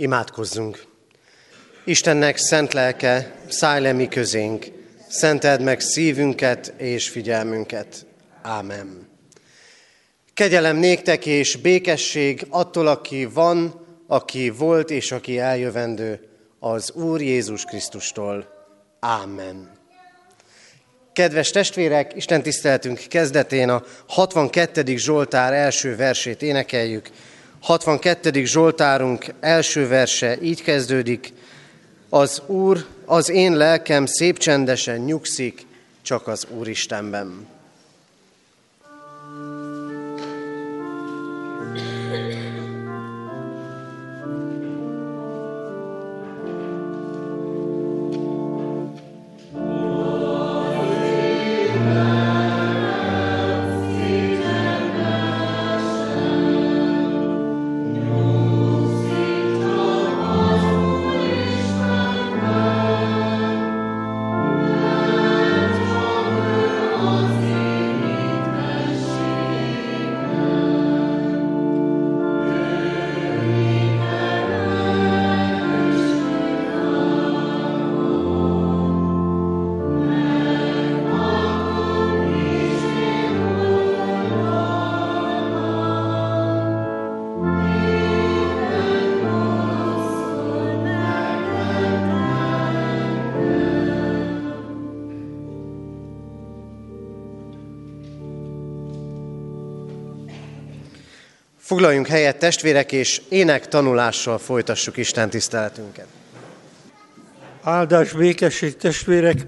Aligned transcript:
Imádkozzunk! 0.00 0.84
Istennek 1.84 2.36
szent 2.36 2.72
lelke, 2.72 3.34
szállj 3.48 3.82
le 3.82 3.92
mi 3.92 4.08
közénk, 4.08 4.66
szenteld 5.08 5.62
meg 5.62 5.80
szívünket 5.80 6.74
és 6.76 7.08
figyelmünket. 7.08 8.06
Ámen. 8.42 9.08
Kegyelem 10.34 10.76
néktek 10.76 11.26
és 11.26 11.56
békesség 11.56 12.46
attól, 12.48 12.86
aki 12.86 13.24
van, 13.24 13.86
aki 14.06 14.50
volt 14.50 14.90
és 14.90 15.12
aki 15.12 15.38
eljövendő, 15.38 16.28
az 16.58 16.90
Úr 16.92 17.20
Jézus 17.20 17.64
Krisztustól. 17.64 18.46
Ámen. 19.00 19.70
Kedves 21.12 21.50
testvérek, 21.50 22.12
Isten 22.14 22.42
tiszteltünk 22.42 23.00
kezdetén 23.08 23.68
a 23.68 23.84
62. 24.08 24.96
Zsoltár 24.96 25.52
első 25.52 25.96
versét 25.96 26.42
énekeljük. 26.42 27.10
62. 27.60 28.44
Zsoltárunk 28.44 29.24
első 29.40 29.88
verse 29.88 30.42
így 30.42 30.62
kezdődik. 30.62 31.32
Az 32.08 32.42
Úr, 32.46 32.86
az 33.04 33.28
én 33.28 33.56
lelkem 33.56 34.06
szép 34.06 34.38
csendesen 34.38 34.98
nyugszik, 34.98 35.66
csak 36.02 36.26
az 36.26 36.46
Úristenben. 36.50 37.46
Foglaljunk 101.68 102.06
helyet, 102.06 102.38
testvérek, 102.38 102.92
és 102.92 103.22
ének 103.28 103.68
tanulással 103.68 104.38
folytassuk 104.38 104.96
Isten 104.96 105.30
tiszteletünket. 105.30 106.06
Áldás, 107.62 108.12
békesség, 108.12 108.76
testvérek! 108.76 109.46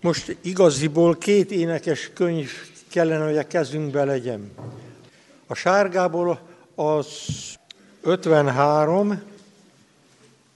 Most 0.00 0.36
igaziból 0.40 1.16
két 1.16 1.50
énekes 1.50 2.10
könyv 2.14 2.50
kellene, 2.90 3.24
hogy 3.24 3.36
a 3.36 3.46
kezünkbe 3.46 4.04
legyen. 4.04 4.52
A 5.46 5.54
sárgából 5.54 6.40
az 6.74 7.06
53, 8.02 9.22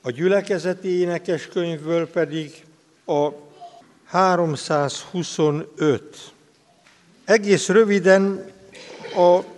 a 0.03 0.11
gyülekezeti 0.11 1.01
énekes 1.01 1.49
könyvből 1.49 2.11
pedig 2.11 2.65
a 3.07 3.29
325. 4.05 6.33
Egész 7.25 7.69
röviden 7.69 8.51
a 9.17 9.55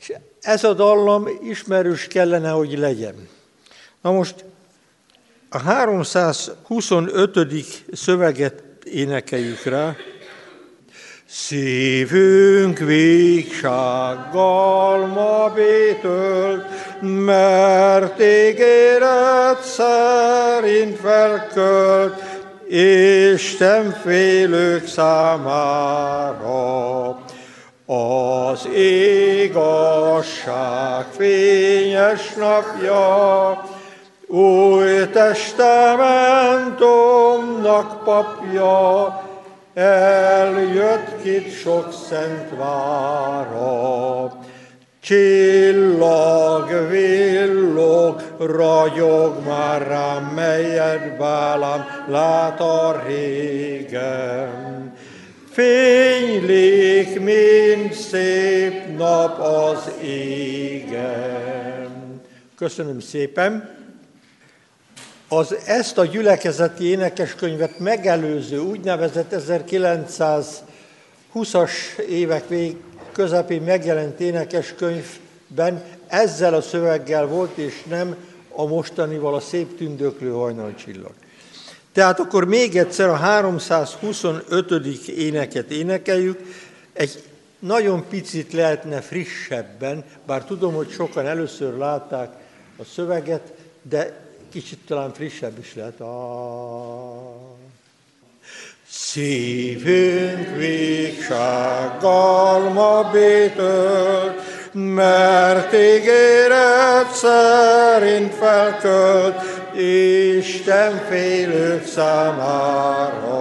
És 0.00 0.12
ez 0.40 0.64
a 0.64 0.74
dallam 0.74 1.28
ismerős 1.42 2.06
kellene, 2.06 2.50
hogy 2.50 2.78
legyen. 2.78 3.28
Na 4.00 4.12
most 4.12 4.44
a 5.48 5.58
325. 5.58 7.84
szöveget 7.92 8.62
énekeljük 8.84 9.62
rá. 9.62 9.96
Szívünk 11.30 12.78
végsággal 12.78 13.66
ma 15.06 15.52
bétölt, 15.54 16.64
mert 17.00 18.20
ígéret 18.20 19.62
szerint 19.62 20.98
felkölt, 20.98 22.22
Isten 22.68 23.96
félők 24.02 24.86
számára. 24.86 27.08
Az 27.86 28.68
igazság 29.44 31.06
fényes 31.16 32.34
napja, 32.34 33.64
új 34.26 35.06
testamentumnak 35.12 38.04
papja, 38.04 39.26
eljött 39.78 41.22
kit 41.22 41.52
sok 41.52 41.92
szent 41.92 42.50
vára. 42.56 44.32
Csillag, 45.00 46.88
villog, 46.88 48.22
ragyog 48.38 49.36
már 49.46 49.86
rám, 49.86 50.24
melyet 50.24 51.16
bálám 51.16 51.84
lát 52.08 52.60
a 52.60 53.02
régen. 53.06 54.92
Fénylik, 55.50 57.20
mint 57.20 57.92
szép 57.92 58.96
nap 58.96 59.40
az 59.40 59.90
égen. 60.02 61.10
Köszönöm 62.56 63.00
szépen! 63.00 63.77
Az 65.30 65.56
ezt 65.66 65.98
a 65.98 66.04
gyülekezeti 66.04 66.84
énekeskönyvet 66.84 67.78
megelőző 67.78 68.58
úgynevezett 68.58 69.34
1920-as 71.34 71.98
évek 72.08 72.48
vég 72.48 72.76
közepén 73.12 73.62
megjelent 73.62 74.20
énekeskönyvben 74.20 75.82
ezzel 76.06 76.54
a 76.54 76.60
szöveggel 76.60 77.26
volt, 77.26 77.56
és 77.56 77.82
nem 77.88 78.16
a 78.54 78.66
mostanival 78.66 79.34
a 79.34 79.40
szép 79.40 79.76
tündöklő 79.76 80.30
hajnalcsillag. 80.30 81.12
Tehát 81.92 82.20
akkor 82.20 82.44
még 82.44 82.76
egyszer 82.76 83.08
a 83.08 83.16
325. 83.16 85.08
éneket 85.08 85.70
énekeljük, 85.70 86.40
egy 86.92 87.22
nagyon 87.58 88.04
picit 88.08 88.52
lehetne 88.52 89.00
frissebben, 89.00 90.04
bár 90.26 90.44
tudom, 90.44 90.74
hogy 90.74 90.90
sokan 90.90 91.26
először 91.26 91.76
látták 91.76 92.32
a 92.76 92.84
szöveget, 92.84 93.52
de 93.82 94.27
kicsit 94.48 94.78
talán 94.86 95.12
frissebb 95.12 95.58
is 95.58 95.74
lehet. 95.74 96.00
A... 96.00 97.48
Szívünk 98.90 100.56
végsággal 100.56 102.60
ma 102.60 103.10
bétölt, 103.12 104.40
mert 104.72 105.72
ígéret 105.72 107.12
szerint 107.12 108.34
felkölt 108.34 109.34
Isten 110.38 111.04
félők 111.08 111.86
számára. 111.86 113.32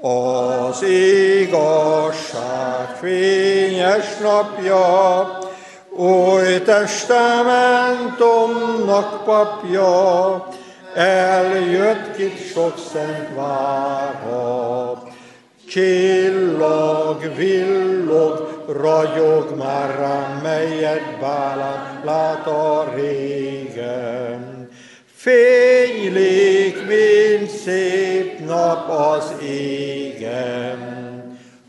Az 0.00 0.82
igazság 1.42 2.96
fényes 3.00 4.16
napja, 4.22 5.38
Oly 5.98 6.62
testamentomnak 6.62 9.24
papja, 9.24 10.48
eljött 10.94 12.16
kit 12.16 12.52
sok 12.52 12.74
szent 12.92 13.34
vára. 13.34 15.02
Csillag, 15.68 17.36
villog, 17.36 18.64
ragyog 18.68 19.56
már 19.58 19.98
rám, 19.98 20.40
melyet 20.42 21.18
bálán 21.20 22.00
lát 22.04 22.46
a 22.46 22.92
régen. 22.94 24.68
Fénylik, 25.14 26.86
mint 26.86 27.50
szép 27.50 28.46
nap 28.46 28.90
az 28.90 29.34
égen. 29.42 30.78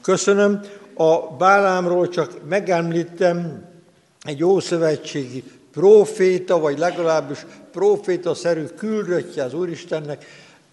Köszönöm, 0.02 0.60
a 0.96 1.36
Bálámról 1.38 2.10
csak 2.10 2.32
megemlítem 2.50 3.67
egy 4.28 4.44
ószövetségi 4.44 5.44
proféta, 5.72 6.60
vagy 6.60 6.78
legalábbis 6.78 7.46
proféta-szerű 7.72 8.64
küldöttje 8.64 9.44
az 9.44 9.54
Úristennek. 9.54 10.26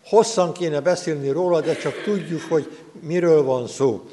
Hosszan 0.05 0.53
kéne 0.53 0.81
beszélni 0.81 1.31
róla, 1.31 1.61
de 1.61 1.77
csak 1.77 2.03
tudjuk, 2.03 2.43
hogy 2.43 2.79
miről 3.01 3.43
van 3.43 3.67
szó. 3.69 4.09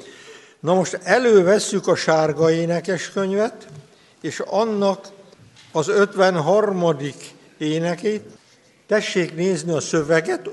Na 0.60 0.74
most 0.74 0.98
elővesszük 1.02 1.86
a 1.86 1.94
sárga 1.94 2.50
énekeskönyvet, 2.50 3.66
és 4.20 4.40
annak 4.40 5.08
az 5.72 5.88
53. 5.88 6.96
énekét. 7.58 8.22
Tessék 8.86 9.34
nézni 9.34 9.72
a 9.72 9.80
szöveget, 9.80 10.50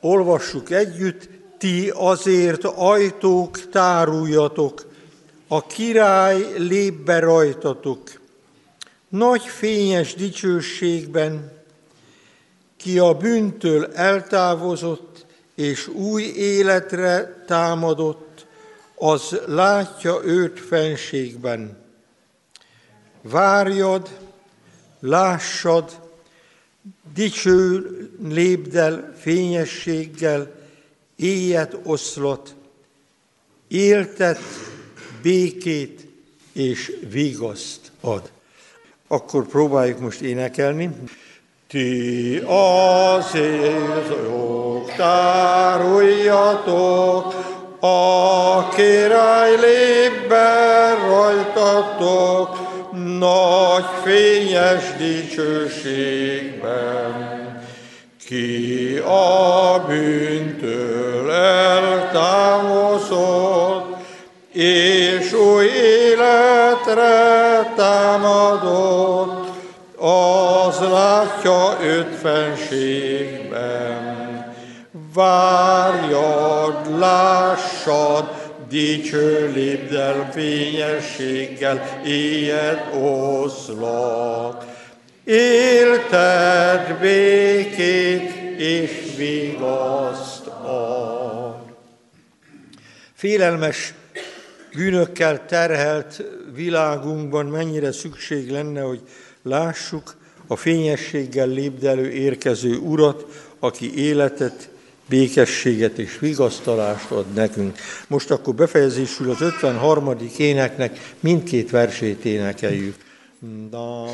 olvassuk 0.00 0.70
együtt, 0.70 1.28
ti 1.58 1.92
azért 1.94 2.64
ajtók 2.64 3.68
táruljatok, 3.70 4.86
a 5.48 5.66
király 5.66 6.54
lép 6.56 6.94
be 6.94 7.18
rajtatok. 7.18 8.20
Nagy 9.08 9.42
fényes 9.42 10.14
dicsőségben, 10.14 11.52
ki 12.76 12.98
a 12.98 13.14
bűntől 13.14 13.92
eltávozott 13.94 15.26
és 15.54 15.88
új 15.88 16.22
életre 16.22 17.44
támadott, 17.46 18.46
az 18.94 19.40
látja 19.46 20.20
őt 20.24 20.60
fenségben. 20.60 21.76
Várjad, 23.22 24.18
lássad, 25.00 26.00
dicső 27.14 27.86
lépdel, 28.28 29.14
fényességgel, 29.18 30.54
éjet 31.16 31.76
oszlott, 31.82 32.54
éltet, 33.68 34.40
békét 35.28 36.06
és 36.52 36.92
vigaszt 37.10 37.80
ad. 38.00 38.30
Akkor 39.08 39.46
próbáljuk 39.46 39.98
most 39.98 40.20
énekelni. 40.20 40.90
Ti 41.68 42.36
azért 42.46 44.14
tároljatok, 44.96 46.14
a 47.80 48.68
király 48.68 49.50
lép 49.50 50.28
be 50.28 50.94
rajtatok, 50.94 52.58
nagy 53.18 53.84
fényes 54.04 54.84
dicsőségben. 54.98 56.36
Ki 58.24 58.96
a 58.96 59.84
bűntől 59.86 60.27
támadott, 68.58 69.46
az 69.96 70.80
látja 70.80 71.76
őt 71.82 72.14
fenségben. 72.14 74.06
Várjad, 75.14 76.98
lássad, 76.98 78.52
dicső 78.68 79.50
lépdel 79.54 80.28
fényességgel, 80.32 82.00
éjjel 82.04 82.90
oszlak. 82.92 84.64
Élted 85.24 86.98
békét 87.00 88.32
és 88.56 88.90
vigaszt 89.16 90.46
ad. 90.46 91.56
Félelmes 93.14 93.94
bűnökkel 94.74 95.46
terhelt 95.46 96.22
világunkban 96.58 97.46
mennyire 97.46 97.92
szükség 97.92 98.50
lenne, 98.50 98.80
hogy 98.80 99.00
lássuk 99.42 100.16
a 100.46 100.56
fényességgel 100.56 101.48
lépdelő 101.48 102.10
érkező 102.10 102.76
Urat, 102.76 103.26
aki 103.58 103.94
életet, 103.96 104.68
békességet 105.08 105.98
és 105.98 106.18
vigasztalást 106.18 107.10
ad 107.10 107.32
nekünk. 107.34 107.78
Most 108.06 108.30
akkor 108.30 108.54
befejezésül 108.54 109.30
az 109.30 109.40
53. 109.40 110.16
éneknek 110.38 111.14
mindkét 111.20 111.70
versét 111.70 112.24
énekeljük. 112.24 112.96
Da. 113.70 114.06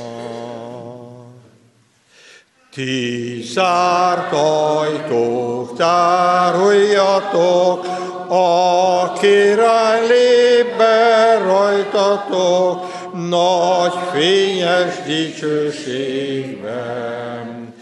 Ti 2.74 3.42
zárt 3.42 4.32
ajtók, 4.32 5.76
tároljatok, 5.76 7.86
a 8.28 9.12
király 9.12 10.06
lép 10.06 10.76
be 10.76 11.38
rajtatok, 11.46 12.86
nagy 13.28 13.92
fényes 14.12 14.94
dicsőségben. 15.06 17.74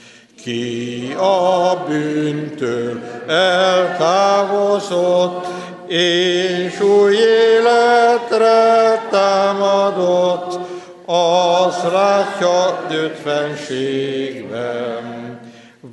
Ki 0.43 1.15
a 1.19 1.85
bűntől 1.89 3.01
eltávozott, 3.27 5.47
és 5.87 6.81
új 6.81 7.15
életre 7.15 9.03
támadott, 9.11 10.72
az 11.07 11.83
látja 11.93 12.87
őt 12.91 13.17
fenségben. 13.25 15.03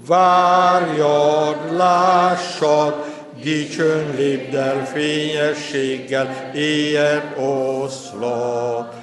Várjad, 0.08 1.58
lássad, 1.78 3.06
dicsőn 3.44 4.16
lépdel 4.16 4.86
fényességgel, 4.86 6.52
éjjel 6.56 7.34
oszlak. 7.38 8.94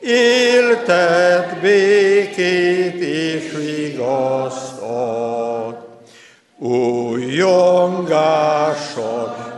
Éltet 0.00 1.60
békét 1.60 3.00
és 3.00 3.52
vigaszt 3.56 4.80
ad. 4.80 5.76
Újjongással 6.58 8.00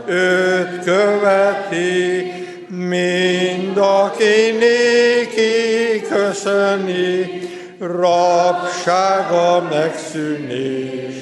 őt 0.05 0.83
követi, 0.83 2.31
mind 2.67 3.77
aki 3.77 4.51
néki 4.59 4.96
köszöni, 6.47 7.41
rabsága 7.79 9.67
megszűnés. 9.69 11.15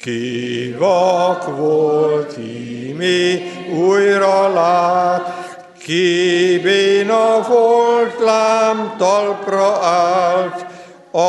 Ki 0.00 0.74
vak 0.78 1.56
volt, 1.56 2.38
ími 2.38 3.50
újra 3.74 4.52
lát, 4.52 5.66
ki 5.78 6.58
béna 6.62 7.46
volt, 7.48 8.18
lám 8.18 8.94
talpra 8.98 9.78
állt, 9.84 10.66
a 11.10 11.20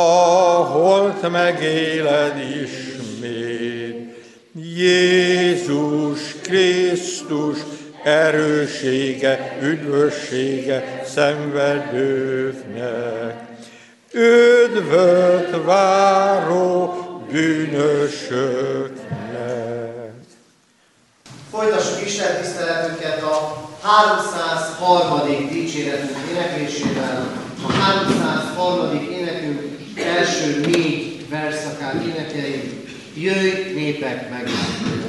holt 0.72 1.30
megéled 1.30 2.36
ismét. 2.62 4.14
Jézus 4.76 6.34
Krisztus 6.42 7.58
erősége, 8.04 9.58
üdvössége 9.62 11.02
szenvedőknek. 11.14 11.92
Üdvöt 14.12 15.64
váró 15.64 16.94
bűnösöknek. 17.30 18.94
Folytassuk 21.50 22.06
Isten 22.06 22.40
tiszteletünket 22.40 23.22
a 23.22 23.68
303. 23.82 25.48
dicséretünk 25.52 26.16
éneklésével. 26.30 27.32
A 27.68 27.72
303. 27.72 29.08
énekünk 29.10 29.60
első 29.96 30.60
négy 30.60 31.28
verszakát 31.28 32.02
énekeljük. 32.02 32.82
Jöjj, 33.14 33.72
népek, 33.74 34.30
meglátjuk! 34.30 35.03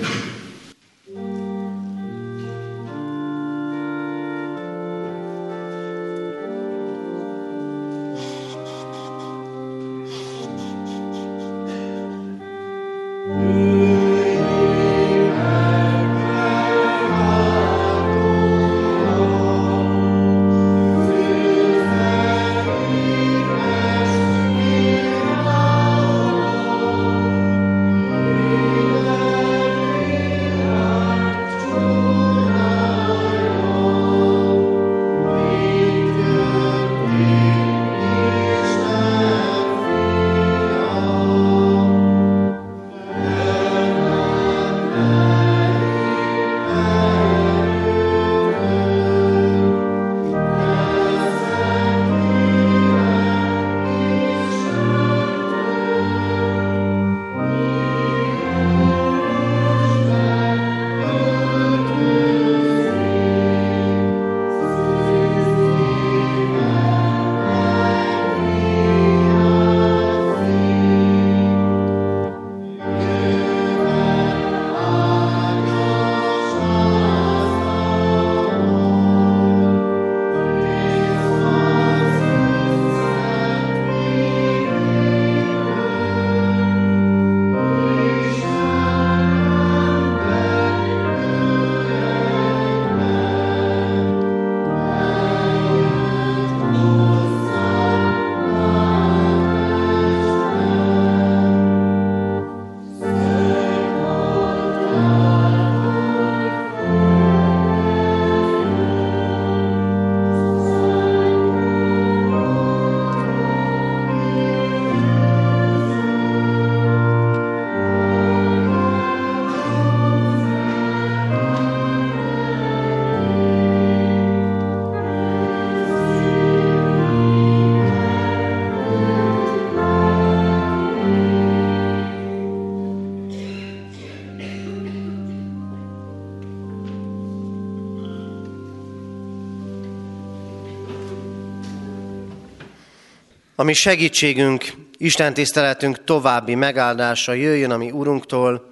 Ami 143.66 143.74
segítségünk, 143.74 144.66
Isten 144.98 145.34
tiszteletünk 145.34 146.04
további 146.04 146.56
megáldása 146.56 147.34
jöjjön 147.34 147.72
a 147.72 147.78
mi 147.78 147.92
Urunktól, 147.92 148.72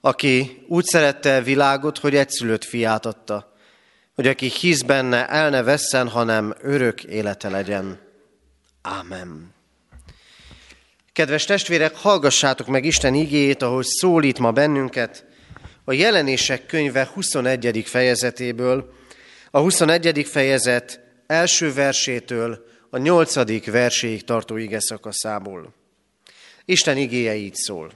aki 0.00 0.64
úgy 0.68 0.84
szerette 0.84 1.36
a 1.36 1.42
világot, 1.42 1.98
hogy 1.98 2.14
egyszülött 2.14 2.64
fiát 2.64 3.06
adta, 3.06 3.52
hogy 4.14 4.26
aki 4.26 4.48
hisz 4.48 4.82
benne, 4.82 5.28
el 5.28 5.50
ne 5.50 5.62
vesszen, 5.62 6.08
hanem 6.08 6.54
örök 6.60 7.04
élete 7.04 7.48
legyen. 7.48 8.00
Ámen. 8.82 9.54
Kedves 11.12 11.44
testvérek, 11.44 11.96
hallgassátok 11.96 12.66
meg 12.66 12.84
Isten 12.84 13.14
igéjét, 13.14 13.62
ahogy 13.62 13.86
szólít 13.86 14.38
ma 14.38 14.52
bennünket 14.52 15.24
a 15.84 15.92
jelenések 15.92 16.66
könyve 16.66 17.10
21. 17.14 17.82
fejezetéből, 17.86 18.92
a 19.50 19.60
21. 19.60 20.26
fejezet 20.30 21.00
első 21.26 21.72
versétől 21.72 22.70
a 22.94 22.98
8. 22.98 23.64
verséig 23.64 24.24
tartó 24.24 24.56
ige 24.56 24.80
szakaszából. 24.80 25.74
Isten 26.64 26.96
igéje 26.96 27.34
így 27.34 27.54
szól. 27.54 27.92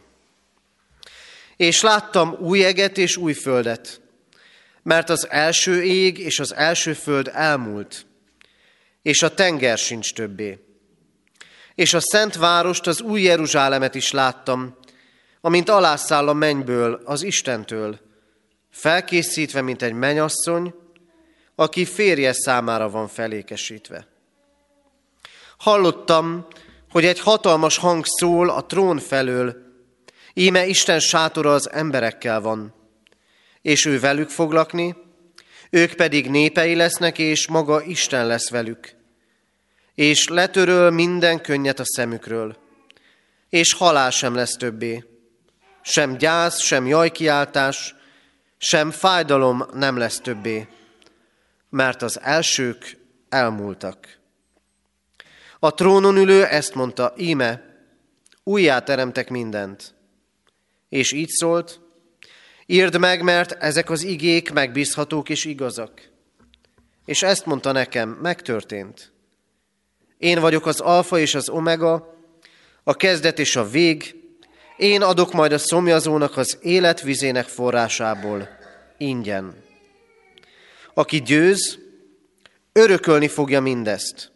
És 1.56 1.80
láttam 1.80 2.36
új 2.40 2.64
eget 2.64 2.98
és 2.98 3.16
új 3.16 3.32
földet, 3.32 4.00
mert 4.82 5.08
az 5.08 5.30
első 5.30 5.82
ég 5.82 6.18
és 6.18 6.38
az 6.38 6.54
első 6.54 6.92
föld 6.92 7.30
elmúlt, 7.34 8.06
és 9.02 9.22
a 9.22 9.34
tenger 9.34 9.78
sincs 9.78 10.14
többé. 10.14 10.58
És 11.74 11.94
a 11.94 12.00
szent 12.00 12.34
várost, 12.34 12.86
az 12.86 13.00
új 13.00 13.22
Jeruzsálemet 13.22 13.94
is 13.94 14.10
láttam, 14.10 14.76
amint 15.40 15.68
alászáll 15.68 16.28
a 16.28 16.32
mennyből, 16.32 17.00
az 17.04 17.22
Istentől, 17.22 18.00
felkészítve, 18.70 19.60
mint 19.60 19.82
egy 19.82 19.92
menyasszony, 19.92 20.74
aki 21.54 21.84
férje 21.84 22.32
számára 22.32 22.90
van 22.90 23.08
felékesítve. 23.08 24.14
Hallottam, 25.56 26.46
hogy 26.90 27.04
egy 27.04 27.20
hatalmas 27.20 27.76
hang 27.76 28.04
szól 28.06 28.50
a 28.50 28.66
trón 28.66 28.98
felől, 28.98 29.56
íme 30.34 30.66
Isten 30.66 31.00
sátora 31.00 31.54
az 31.54 31.70
emberekkel 31.70 32.40
van, 32.40 32.74
és 33.62 33.84
ő 33.84 34.00
velük 34.00 34.28
fog 34.28 34.52
lakni, 34.52 34.96
ők 35.70 35.92
pedig 35.92 36.30
népei 36.30 36.74
lesznek, 36.74 37.18
és 37.18 37.46
maga 37.46 37.82
Isten 37.82 38.26
lesz 38.26 38.50
velük. 38.50 38.94
És 39.94 40.28
letöröl 40.28 40.90
minden 40.90 41.40
könnyet 41.40 41.78
a 41.78 41.84
szemükről, 41.84 42.56
és 43.48 43.72
halál 43.72 44.10
sem 44.10 44.34
lesz 44.34 44.56
többé. 44.56 45.04
Sem 45.82 46.16
gyász, 46.16 46.60
sem 46.60 46.86
jajkiáltás, 46.86 47.94
sem 48.58 48.90
fájdalom 48.90 49.64
nem 49.72 49.96
lesz 49.96 50.20
többé, 50.20 50.68
mert 51.70 52.02
az 52.02 52.20
elsők 52.20 52.98
elmúltak. 53.28 54.18
A 55.58 55.74
trónon 55.74 56.16
ülő 56.16 56.44
ezt 56.44 56.74
mondta, 56.74 57.14
íme, 57.16 57.62
újjá 58.42 58.78
teremtek 58.78 59.30
mindent. 59.30 59.94
És 60.88 61.12
így 61.12 61.28
szólt, 61.28 61.80
írd 62.66 62.98
meg, 62.98 63.22
mert 63.22 63.52
ezek 63.52 63.90
az 63.90 64.02
igék 64.02 64.52
megbízhatók 64.52 65.28
és 65.28 65.44
igazak. 65.44 66.08
És 67.04 67.22
ezt 67.22 67.46
mondta 67.46 67.72
nekem, 67.72 68.08
megtörtént. 68.08 69.12
Én 70.18 70.40
vagyok 70.40 70.66
az 70.66 70.80
alfa 70.80 71.18
és 71.18 71.34
az 71.34 71.48
omega, 71.48 72.14
a 72.84 72.94
kezdet 72.94 73.38
és 73.38 73.56
a 73.56 73.68
vég, 73.68 74.14
én 74.76 75.02
adok 75.02 75.32
majd 75.32 75.52
a 75.52 75.58
szomjazónak 75.58 76.36
az 76.36 76.58
életvizének 76.62 77.46
forrásából 77.46 78.48
ingyen. 78.98 79.64
Aki 80.94 81.22
győz, 81.22 81.78
örökölni 82.72 83.28
fogja 83.28 83.60
mindezt, 83.60 84.32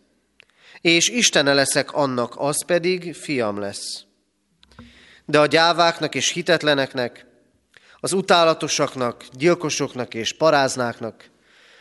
és 0.81 1.09
Istene 1.09 1.55
leszek 1.55 1.93
annak, 1.93 2.35
az 2.37 2.65
pedig 2.65 3.15
fiam 3.15 3.59
lesz. 3.59 4.05
De 5.25 5.39
a 5.41 5.47
gyáváknak 5.47 6.15
és 6.15 6.33
hitetleneknek, 6.33 7.27
az 8.01 8.13
utálatosaknak, 8.13 9.25
gyilkosoknak 9.33 10.15
és 10.15 10.37
paráznáknak, 10.37 11.31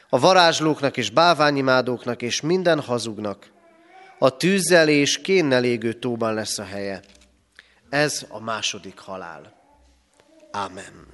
a 0.09 0.19
varázslóknak 0.19 0.97
és 0.97 1.09
báványimádóknak 1.09 2.21
és 2.21 2.41
minden 2.41 2.79
hazugnak, 2.79 3.51
a 4.19 4.37
tűzzel 4.37 4.89
és 4.89 5.21
kénnel 5.21 5.63
égő 5.63 5.93
tóban 5.93 6.33
lesz 6.33 6.57
a 6.57 6.63
helye. 6.63 7.01
Ez 7.89 8.25
a 8.29 8.39
második 8.39 8.99
halál. 8.99 9.53
Amen. 10.51 11.07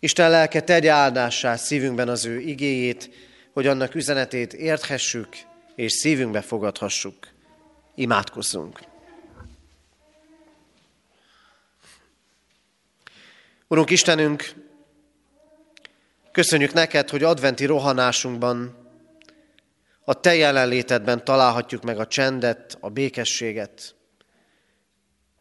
Isten 0.00 0.30
lelke 0.30 0.60
tegye 0.60 0.90
áldássá 0.90 1.56
szívünkben 1.56 2.08
az 2.08 2.24
ő 2.24 2.40
igéjét, 2.40 3.10
hogy 3.52 3.66
annak 3.66 3.94
üzenetét 3.94 4.52
érthessük 4.52 5.28
és 5.78 5.92
szívünkbe 5.92 6.40
fogadhassuk. 6.40 7.28
Imádkozzunk! 7.94 8.80
Urunk 13.68 13.90
Istenünk, 13.90 14.54
köszönjük 16.32 16.72
neked, 16.72 17.08
hogy 17.08 17.22
adventi 17.22 17.64
rohanásunkban, 17.64 18.76
a 20.04 20.20
Te 20.20 20.34
jelenlétedben 20.34 21.24
találhatjuk 21.24 21.82
meg 21.82 21.98
a 21.98 22.06
csendet, 22.06 22.76
a 22.80 22.88
békességet. 22.88 23.94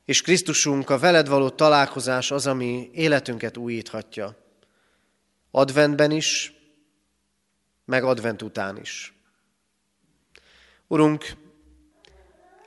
És 0.05 0.21
Krisztusunk, 0.21 0.89
a 0.89 0.99
veled 0.99 1.27
való 1.27 1.49
találkozás 1.49 2.31
az, 2.31 2.47
ami 2.47 2.89
életünket 2.93 3.57
újíthatja. 3.57 4.37
Adventben 5.51 6.11
is, 6.11 6.53
meg 7.85 8.03
advent 8.03 8.41
után 8.41 8.77
is. 8.77 9.16
Urunk, 10.87 11.25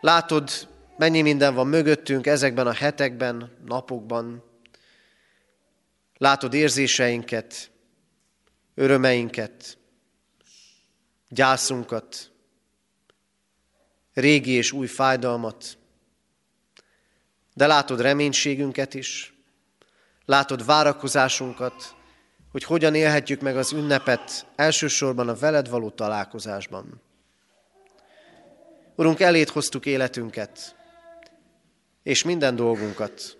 látod, 0.00 0.68
mennyi 0.96 1.22
minden 1.22 1.54
van 1.54 1.66
mögöttünk 1.66 2.26
ezekben 2.26 2.66
a 2.66 2.72
hetekben, 2.72 3.56
napokban. 3.64 4.42
Látod 6.16 6.54
érzéseinket, 6.54 7.70
örömeinket, 8.74 9.78
gyászunkat, 11.28 12.30
régi 14.12 14.50
és 14.50 14.72
új 14.72 14.86
fájdalmat, 14.86 15.78
de 17.54 17.66
látod 17.66 18.00
reménységünket 18.00 18.94
is, 18.94 19.34
látod 20.24 20.64
várakozásunkat, 20.64 21.94
hogy 22.50 22.64
hogyan 22.64 22.94
élhetjük 22.94 23.40
meg 23.40 23.56
az 23.56 23.72
ünnepet 23.72 24.46
elsősorban 24.56 25.28
a 25.28 25.34
veled 25.34 25.68
való 25.68 25.90
találkozásban. 25.90 27.08
Urunk, 29.00 29.20
elét 29.20 29.48
hoztuk 29.48 29.86
életünket, 29.86 30.76
és 32.02 32.22
minden 32.22 32.56
dolgunkat. 32.56 33.36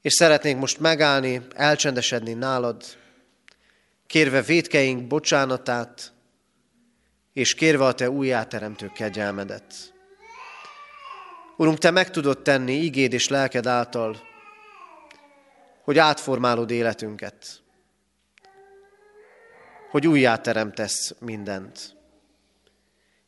És 0.00 0.12
szeretnénk 0.12 0.60
most 0.60 0.80
megállni, 0.80 1.46
elcsendesedni 1.54 2.32
nálad, 2.32 2.84
kérve 4.06 4.42
védkeink 4.42 5.06
bocsánatát, 5.06 6.12
és 7.32 7.54
kérve 7.54 7.84
a 7.84 7.92
Te 7.92 8.10
újjáteremtő 8.10 8.90
kegyelmedet. 8.94 9.94
Urunk, 11.56 11.78
Te 11.78 11.90
meg 11.90 12.10
tudod 12.10 12.42
tenni 12.42 12.72
igéd 12.72 13.12
és 13.12 13.28
lelked 13.28 13.66
által, 13.66 14.20
hogy 15.82 15.98
átformálod 15.98 16.70
életünket, 16.70 17.62
hogy 19.90 20.06
újjáteremtesz 20.06 21.14
mindent. 21.18 22.00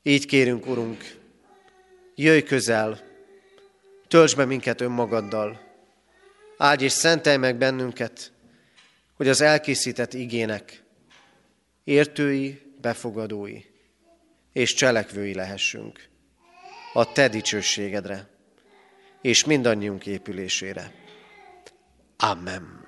Így 0.07 0.27
kérünk, 0.27 0.67
Urunk, 0.67 1.17
jöjj 2.15 2.41
közel, 2.41 3.01
töltsd 4.09 4.37
be 4.37 4.45
minket 4.45 4.81
önmagaddal, 4.81 5.61
áldj 6.57 6.85
és 6.85 6.93
szentelj 6.93 7.37
meg 7.37 7.57
bennünket, 7.57 8.33
hogy 9.15 9.29
az 9.29 9.41
elkészített 9.41 10.15
igének 10.15 10.83
értői, 11.85 12.61
befogadói 12.81 13.61
és 14.53 14.75
cselekvői 14.75 15.35
lehessünk 15.35 16.09
a 16.93 17.13
Te 17.13 17.29
dicsőségedre 17.29 18.29
és 19.23 19.45
mindannyiunk 19.45 20.07
épülésére. 20.07 20.93
Amen. 22.17 22.87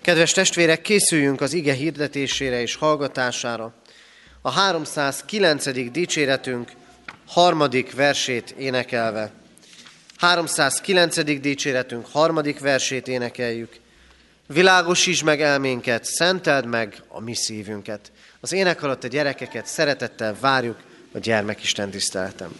Kedves 0.00 0.32
testvérek, 0.32 0.80
készüljünk 0.80 1.40
az 1.40 1.52
ige 1.52 1.72
hirdetésére 1.72 2.60
és 2.60 2.74
hallgatására 2.74 3.81
a 4.42 4.50
309. 4.50 5.90
dicséretünk 5.90 6.72
harmadik 7.26 7.94
versét 7.94 8.50
énekelve. 8.50 9.30
309. 10.16 11.40
dicséretünk 11.40 12.06
harmadik 12.10 12.60
versét 12.60 13.08
énekeljük. 13.08 13.80
Világosíts 14.46 15.24
meg 15.24 15.40
elménket, 15.40 16.04
szenteld 16.04 16.66
meg 16.66 17.02
a 17.08 17.20
mi 17.20 17.34
szívünket. 17.34 18.12
Az 18.40 18.52
ének 18.52 18.82
alatt 18.82 19.04
a 19.04 19.08
gyerekeket 19.08 19.66
szeretettel 19.66 20.36
várjuk 20.40 20.76
a 21.12 21.18
gyermekisten 21.18 21.90
tiszteletem. 21.90 22.50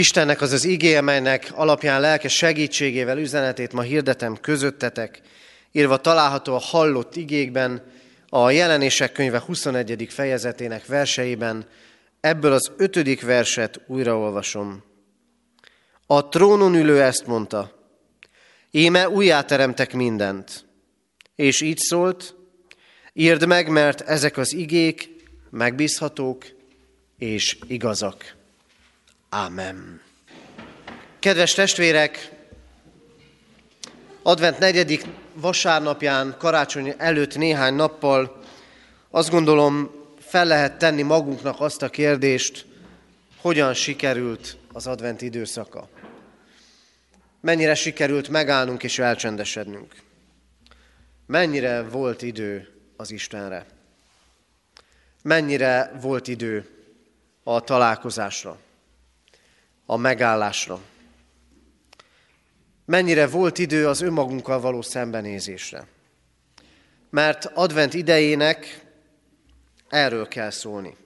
Istennek 0.00 0.40
az 0.40 0.52
az 0.52 0.64
igéje, 0.64 1.00
melynek 1.00 1.50
alapján 1.54 2.00
lelke 2.00 2.28
segítségével 2.28 3.18
üzenetét 3.18 3.72
ma 3.72 3.82
hirdetem 3.82 4.36
közöttetek, 4.40 5.20
írva 5.72 5.96
található 5.96 6.54
a 6.54 6.58
hallott 6.58 7.16
igékben, 7.16 7.82
a 8.28 8.50
jelenések 8.50 9.12
könyve 9.12 9.40
21. 9.40 10.06
fejezetének 10.10 10.86
verseiben, 10.86 11.66
ebből 12.20 12.52
az 12.52 12.72
ötödik 12.76 13.22
verset 13.22 13.80
újraolvasom. 13.86 14.84
A 16.06 16.28
trónon 16.28 16.74
ülő 16.74 17.02
ezt 17.02 17.26
mondta, 17.26 17.72
Éme 18.70 19.08
újjáteremtek 19.08 19.92
mindent. 19.92 20.64
És 21.34 21.60
így 21.60 21.78
szólt, 21.78 22.34
írd 23.12 23.46
meg, 23.46 23.68
mert 23.68 24.00
ezek 24.00 24.36
az 24.36 24.54
igék 24.54 25.10
megbízhatók 25.50 26.44
és 27.18 27.58
igazak. 27.66 28.38
Ámen. 29.32 30.00
Kedves 31.18 31.52
testvérek, 31.52 32.30
advent 34.22 34.58
negyedik 34.58 35.04
vasárnapján, 35.34 36.34
karácsony 36.38 36.94
előtt 36.98 37.36
néhány 37.36 37.74
nappal 37.74 38.40
azt 39.10 39.30
gondolom 39.30 39.90
fel 40.18 40.46
lehet 40.46 40.78
tenni 40.78 41.02
magunknak 41.02 41.60
azt 41.60 41.82
a 41.82 41.88
kérdést, 41.88 42.66
hogyan 43.40 43.74
sikerült 43.74 44.56
az 44.72 44.86
advent 44.86 45.22
időszaka. 45.22 45.88
Mennyire 47.40 47.74
sikerült 47.74 48.28
megállnunk 48.28 48.82
és 48.82 48.98
elcsendesednünk. 48.98 49.94
Mennyire 51.26 51.82
volt 51.82 52.22
idő 52.22 52.68
az 52.96 53.10
Istenre. 53.10 53.66
Mennyire 55.22 55.92
volt 56.00 56.28
idő 56.28 56.68
a 57.42 57.60
találkozásra 57.60 58.58
a 59.90 59.96
megállásra. 59.96 60.80
Mennyire 62.84 63.26
volt 63.26 63.58
idő 63.58 63.88
az 63.88 64.00
önmagunkkal 64.00 64.60
való 64.60 64.82
szembenézésre. 64.82 65.86
Mert 67.10 67.44
advent 67.44 67.94
idejének 67.94 68.84
erről 69.88 70.28
kell 70.28 70.50
szólni. 70.50 70.96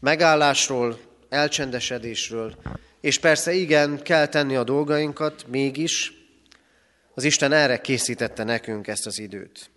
Megállásról, 0.00 1.00
elcsendesedésről, 1.28 2.56
és 3.00 3.18
persze 3.18 3.52
igen, 3.52 4.02
kell 4.02 4.26
tenni 4.26 4.56
a 4.56 4.64
dolgainkat, 4.64 5.46
mégis 5.46 6.12
az 7.14 7.24
Isten 7.24 7.52
erre 7.52 7.80
készítette 7.80 8.44
nekünk 8.44 8.86
ezt 8.86 9.06
az 9.06 9.18
időt. 9.18 9.70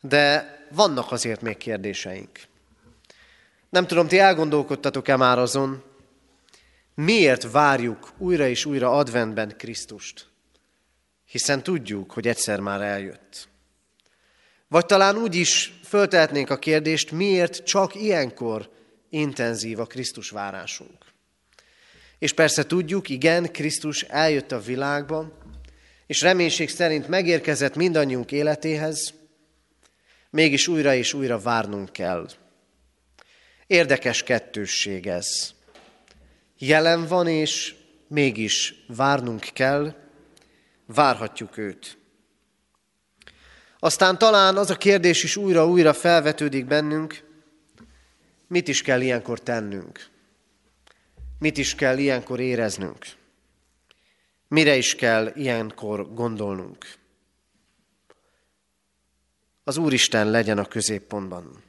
De 0.00 0.56
vannak 0.70 1.12
azért 1.12 1.40
még 1.40 1.56
kérdéseink. 1.56 2.40
Nem 3.68 3.86
tudom, 3.86 4.08
ti 4.08 4.18
elgondolkodtatok-e 4.18 5.16
már 5.16 5.38
azon, 5.38 5.94
Miért 6.96 7.50
várjuk 7.50 8.12
újra 8.18 8.48
és 8.48 8.64
újra 8.64 8.90
adventben 8.90 9.54
Krisztust? 9.56 10.26
Hiszen 11.24 11.62
tudjuk, 11.62 12.12
hogy 12.12 12.26
egyszer 12.26 12.60
már 12.60 12.80
eljött. 12.80 13.48
Vagy 14.68 14.86
talán 14.86 15.16
úgy 15.16 15.34
is 15.34 15.78
föltehetnénk 15.84 16.50
a 16.50 16.58
kérdést, 16.58 17.10
miért 17.10 17.64
csak 17.64 17.94
ilyenkor 17.94 18.70
intenzív 19.10 19.80
a 19.80 19.86
Krisztus 19.86 20.30
várásunk. 20.30 21.04
És 22.18 22.32
persze 22.32 22.66
tudjuk, 22.66 23.08
igen, 23.08 23.52
Krisztus 23.52 24.02
eljött 24.02 24.52
a 24.52 24.60
világba, 24.60 25.38
és 26.06 26.20
reménység 26.20 26.68
szerint 26.68 27.08
megérkezett 27.08 27.74
mindannyiunk 27.74 28.32
életéhez, 28.32 29.14
mégis 30.30 30.68
újra 30.68 30.94
és 30.94 31.12
újra 31.12 31.38
várnunk 31.38 31.92
kell. 31.92 32.28
Érdekes 33.66 34.22
kettősség 34.22 35.06
ez 35.06 35.55
jelen 36.58 37.06
van, 37.06 37.26
és 37.26 37.74
mégis 38.08 38.84
várnunk 38.86 39.40
kell, 39.40 39.94
várhatjuk 40.86 41.56
őt. 41.56 41.98
Aztán 43.78 44.18
talán 44.18 44.56
az 44.56 44.70
a 44.70 44.76
kérdés 44.76 45.22
is 45.22 45.36
újra-újra 45.36 45.92
felvetődik 45.92 46.66
bennünk, 46.66 47.24
mit 48.48 48.68
is 48.68 48.82
kell 48.82 49.00
ilyenkor 49.00 49.40
tennünk? 49.40 50.08
Mit 51.38 51.58
is 51.58 51.74
kell 51.74 51.98
ilyenkor 51.98 52.40
éreznünk? 52.40 53.06
Mire 54.48 54.76
is 54.76 54.94
kell 54.94 55.32
ilyenkor 55.34 56.14
gondolnunk? 56.14 56.94
Az 59.64 59.76
Úristen 59.76 60.30
legyen 60.30 60.58
a 60.58 60.64
középpontban. 60.64 61.62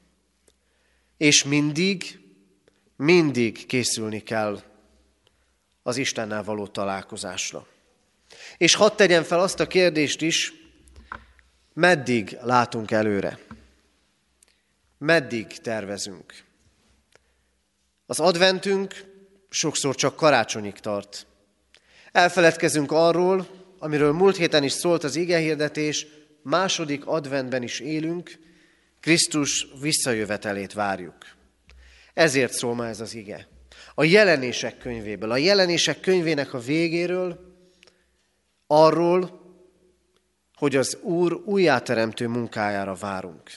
És 1.17 1.43
mindig, 1.43 2.19
mindig 2.95 3.65
készülni 3.65 4.23
kell 4.23 4.61
az 5.87 5.97
Istennel 5.97 6.43
való 6.43 6.67
találkozásra. 6.67 7.67
És 8.57 8.75
hadd 8.75 8.95
tegyen 8.95 9.23
fel 9.23 9.39
azt 9.39 9.59
a 9.59 9.67
kérdést 9.67 10.21
is, 10.21 10.53
meddig 11.73 12.37
látunk 12.41 12.91
előre? 12.91 13.39
Meddig 14.97 15.47
tervezünk? 15.47 16.43
Az 18.05 18.19
adventünk 18.19 19.05
sokszor 19.49 19.95
csak 19.95 20.15
karácsonyig 20.15 20.79
tart. 20.79 21.25
Elfeledkezünk 22.11 22.91
arról, 22.91 23.47
amiről 23.79 24.11
múlt 24.11 24.35
héten 24.35 24.63
is 24.63 24.71
szólt 24.71 25.03
az 25.03 25.15
igehirdetés, 25.15 26.07
második 26.41 27.05
adventben 27.05 27.63
is 27.63 27.79
élünk, 27.79 28.39
Krisztus 28.99 29.67
visszajövetelét 29.81 30.73
várjuk. 30.73 31.17
Ezért 32.13 32.53
szól 32.53 32.75
ma 32.75 32.87
ez 32.87 32.99
az 32.99 33.13
ige 33.13 33.47
a 33.99 34.03
jelenések 34.03 34.77
könyvéből, 34.77 35.31
a 35.31 35.37
jelenések 35.37 35.99
könyvének 35.99 36.53
a 36.53 36.59
végéről, 36.59 37.39
arról, 38.67 39.41
hogy 40.55 40.75
az 40.75 40.97
Úr 41.01 41.41
újjáteremtő 41.45 42.27
munkájára 42.27 42.95
várunk. 42.95 43.51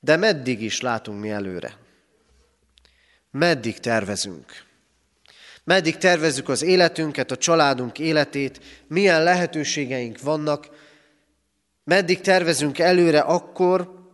De 0.00 0.16
meddig 0.16 0.62
is 0.62 0.80
látunk 0.80 1.20
mi 1.20 1.30
előre? 1.30 1.76
Meddig 3.30 3.78
tervezünk? 3.78 4.64
Meddig 5.64 5.96
tervezzük 5.96 6.48
az 6.48 6.62
életünket, 6.62 7.30
a 7.30 7.36
családunk 7.36 7.98
életét, 7.98 8.60
milyen 8.86 9.22
lehetőségeink 9.22 10.20
vannak, 10.20 10.68
meddig 11.84 12.20
tervezünk 12.20 12.78
előre 12.78 13.20
akkor, 13.20 14.08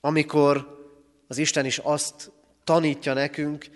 amikor 0.00 0.78
az 1.28 1.38
Isten 1.38 1.64
is 1.64 1.78
azt 1.78 2.34
tanítja 2.66 3.12
nekünk, 3.12 3.66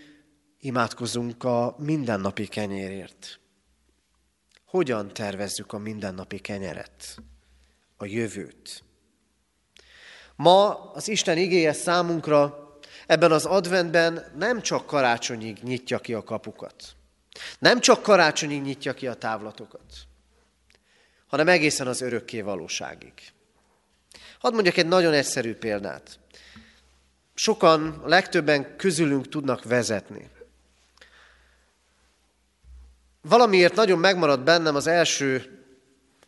imádkozunk 0.60 1.44
a 1.44 1.74
mindennapi 1.78 2.46
kenyérért. 2.46 3.40
Hogyan 4.64 5.12
tervezzük 5.12 5.72
a 5.72 5.78
mindennapi 5.78 6.38
kenyeret, 6.38 7.16
a 7.96 8.04
jövőt? 8.04 8.82
Ma 10.36 10.90
az 10.92 11.08
Isten 11.08 11.38
igéje 11.38 11.72
számunkra 11.72 12.68
ebben 13.06 13.32
az 13.32 13.44
adventben 13.44 14.32
nem 14.36 14.62
csak 14.62 14.86
karácsonyig 14.86 15.58
nyitja 15.62 15.98
ki 15.98 16.14
a 16.14 16.22
kapukat, 16.22 16.96
nem 17.58 17.80
csak 17.80 18.02
karácsonyig 18.02 18.62
nyitja 18.62 18.94
ki 18.94 19.06
a 19.06 19.14
távlatokat, 19.14 19.94
hanem 21.26 21.48
egészen 21.48 21.86
az 21.86 22.00
örökké 22.00 22.40
valóságig. 22.40 23.12
Hadd 24.38 24.52
mondjak 24.52 24.76
egy 24.76 24.88
nagyon 24.88 25.12
egyszerű 25.12 25.54
példát 25.54 26.18
sokan, 27.40 28.00
a 28.02 28.08
legtöbben 28.08 28.76
közülünk 28.76 29.28
tudnak 29.28 29.64
vezetni. 29.64 30.28
Valamiért 33.22 33.74
nagyon 33.74 33.98
megmaradt 33.98 34.44
bennem 34.44 34.74
az 34.74 34.86
első 34.86 35.58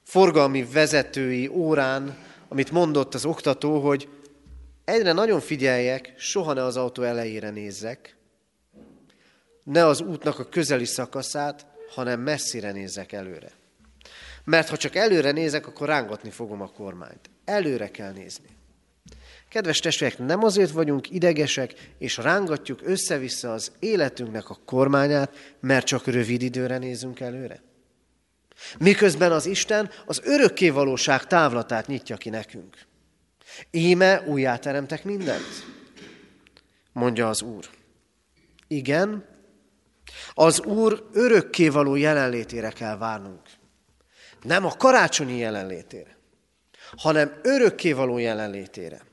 forgalmi 0.02 0.64
vezetői 0.64 1.48
órán, 1.48 2.16
amit 2.48 2.70
mondott 2.70 3.14
az 3.14 3.24
oktató, 3.24 3.80
hogy 3.80 4.08
egyre 4.84 5.12
nagyon 5.12 5.40
figyeljek, 5.40 6.14
soha 6.16 6.52
ne 6.52 6.64
az 6.64 6.76
autó 6.76 7.02
elejére 7.02 7.50
nézzek, 7.50 8.16
ne 9.64 9.86
az 9.86 10.00
útnak 10.00 10.38
a 10.38 10.48
közeli 10.48 10.84
szakaszát, 10.84 11.66
hanem 11.94 12.20
messzire 12.20 12.72
nézzek 12.72 13.12
előre. 13.12 13.50
Mert 14.44 14.68
ha 14.68 14.76
csak 14.76 14.94
előre 14.94 15.30
nézek, 15.30 15.66
akkor 15.66 15.88
rángatni 15.88 16.30
fogom 16.30 16.60
a 16.60 16.68
kormányt. 16.68 17.30
Előre 17.44 17.90
kell 17.90 18.12
nézni. 18.12 18.60
Kedves 19.52 19.78
testvérek, 19.78 20.18
nem 20.18 20.42
azért 20.42 20.70
vagyunk 20.70 21.10
idegesek, 21.10 21.74
és 21.98 22.16
rángatjuk 22.16 22.80
össze-vissza 22.82 23.52
az 23.52 23.72
életünknek 23.78 24.50
a 24.50 24.58
kormányát, 24.64 25.56
mert 25.60 25.86
csak 25.86 26.06
rövid 26.06 26.42
időre 26.42 26.78
nézünk 26.78 27.20
előre. 27.20 27.62
Miközben 28.78 29.32
az 29.32 29.46
Isten 29.46 29.90
az 30.06 30.20
örökké 30.24 30.68
valóság 30.68 31.26
távlatát 31.26 31.86
nyitja 31.86 32.16
ki 32.16 32.28
nekünk. 32.30 32.76
Íme 33.70 34.22
újjáteremtek 34.26 35.04
mindent, 35.04 35.66
mondja 36.92 37.28
az 37.28 37.42
Úr. 37.42 37.68
Igen, 38.68 39.24
az 40.34 40.60
Úr 40.60 41.08
örökkévaló 41.12 41.94
jelenlétére 41.94 42.70
kell 42.70 42.96
várnunk. 42.96 43.42
Nem 44.42 44.64
a 44.64 44.76
karácsonyi 44.76 45.38
jelenlétére, 45.38 46.16
hanem 46.96 47.40
örökkévaló 47.42 48.18
jelenlétére. 48.18 49.10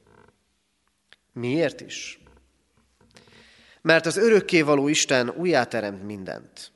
Miért 1.33 1.81
is? 1.81 2.19
Mert 3.81 4.05
az 4.05 4.17
örökkévaló 4.17 4.87
Isten 4.87 5.29
újjáteremt 5.29 6.03
mindent. 6.03 6.71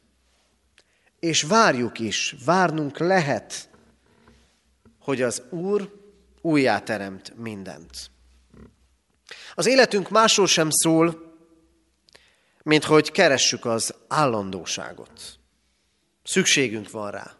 És 1.20 1.42
várjuk 1.42 2.00
is, 2.00 2.36
várnunk 2.46 2.98
lehet, 2.98 3.70
hogy 5.00 5.22
az 5.22 5.42
Úr 5.50 6.02
újjáteremt 6.42 7.38
mindent. 7.38 8.12
Az 9.56 9.66
életünk 9.66 10.10
másról 10.10 10.48
sem 10.48 10.68
szól, 10.70 11.36
mint 12.64 12.84
hogy 12.84 13.12
keressük 13.12 13.66
az 13.66 13.96
állandóságot. 14.08 15.40
Szükségünk 16.24 16.92
van 16.92 17.12
rá. 17.12 17.36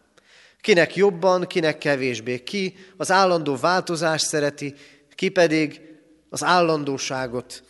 Kinek 0.60 0.96
jobban, 0.96 1.46
kinek 1.46 1.78
kevésbé. 1.78 2.42
Ki 2.42 2.76
az 2.96 3.10
állandó 3.10 3.56
változást 3.56 4.26
szereti, 4.26 4.74
ki 5.14 5.28
pedig 5.28 5.80
az 6.34 6.44
állandóságot, 6.44 7.62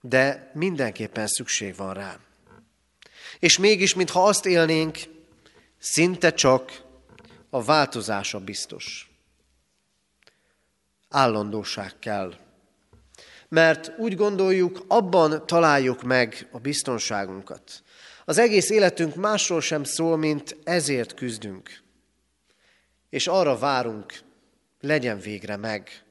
de 0.00 0.50
mindenképpen 0.54 1.26
szükség 1.26 1.76
van 1.76 1.94
rá. 1.94 2.18
És 3.38 3.58
mégis, 3.58 3.94
mintha 3.94 4.22
azt 4.22 4.46
élnénk, 4.46 4.98
szinte 5.78 6.32
csak 6.32 6.82
a 7.50 7.62
változása 7.62 8.40
biztos. 8.40 9.10
Állandóság 11.08 11.98
kell. 11.98 12.34
Mert 13.48 13.92
úgy 13.98 14.16
gondoljuk, 14.16 14.84
abban 14.88 15.46
találjuk 15.46 16.02
meg 16.02 16.48
a 16.52 16.58
biztonságunkat. 16.58 17.82
Az 18.24 18.38
egész 18.38 18.70
életünk 18.70 19.14
másról 19.14 19.60
sem 19.60 19.84
szól, 19.84 20.16
mint 20.16 20.56
ezért 20.64 21.14
küzdünk. 21.14 21.82
És 23.10 23.26
arra 23.26 23.58
várunk, 23.58 24.18
legyen 24.80 25.18
végre 25.18 25.56
meg. 25.56 26.05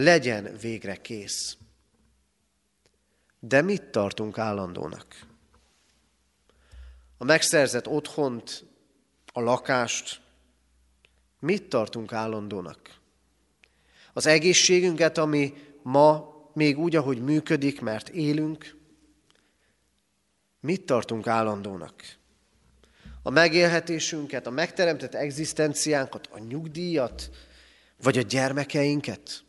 Legyen 0.00 0.56
végre 0.60 0.96
kész. 0.96 1.56
De 3.40 3.62
mit 3.62 3.82
tartunk 3.82 4.38
állandónak? 4.38 5.26
A 7.16 7.24
megszerzett 7.24 7.88
otthont, 7.88 8.64
a 9.32 9.40
lakást, 9.40 10.20
mit 11.40 11.68
tartunk 11.68 12.12
állandónak? 12.12 13.00
Az 14.12 14.26
egészségünket, 14.26 15.18
ami 15.18 15.54
ma 15.82 16.34
még 16.54 16.78
úgy, 16.78 16.96
ahogy 16.96 17.22
működik, 17.22 17.80
mert 17.80 18.08
élünk, 18.08 18.76
Mit 20.60 20.86
tartunk 20.86 21.26
állandónak? 21.26 22.02
A 23.22 23.30
megélhetésünket, 23.30 24.46
a 24.46 24.50
megteremtett 24.50 25.14
egzisztenciánkat, 25.14 26.26
a 26.26 26.38
nyugdíjat, 26.38 27.30
vagy 28.02 28.18
a 28.18 28.22
gyermekeinket? 28.22 29.46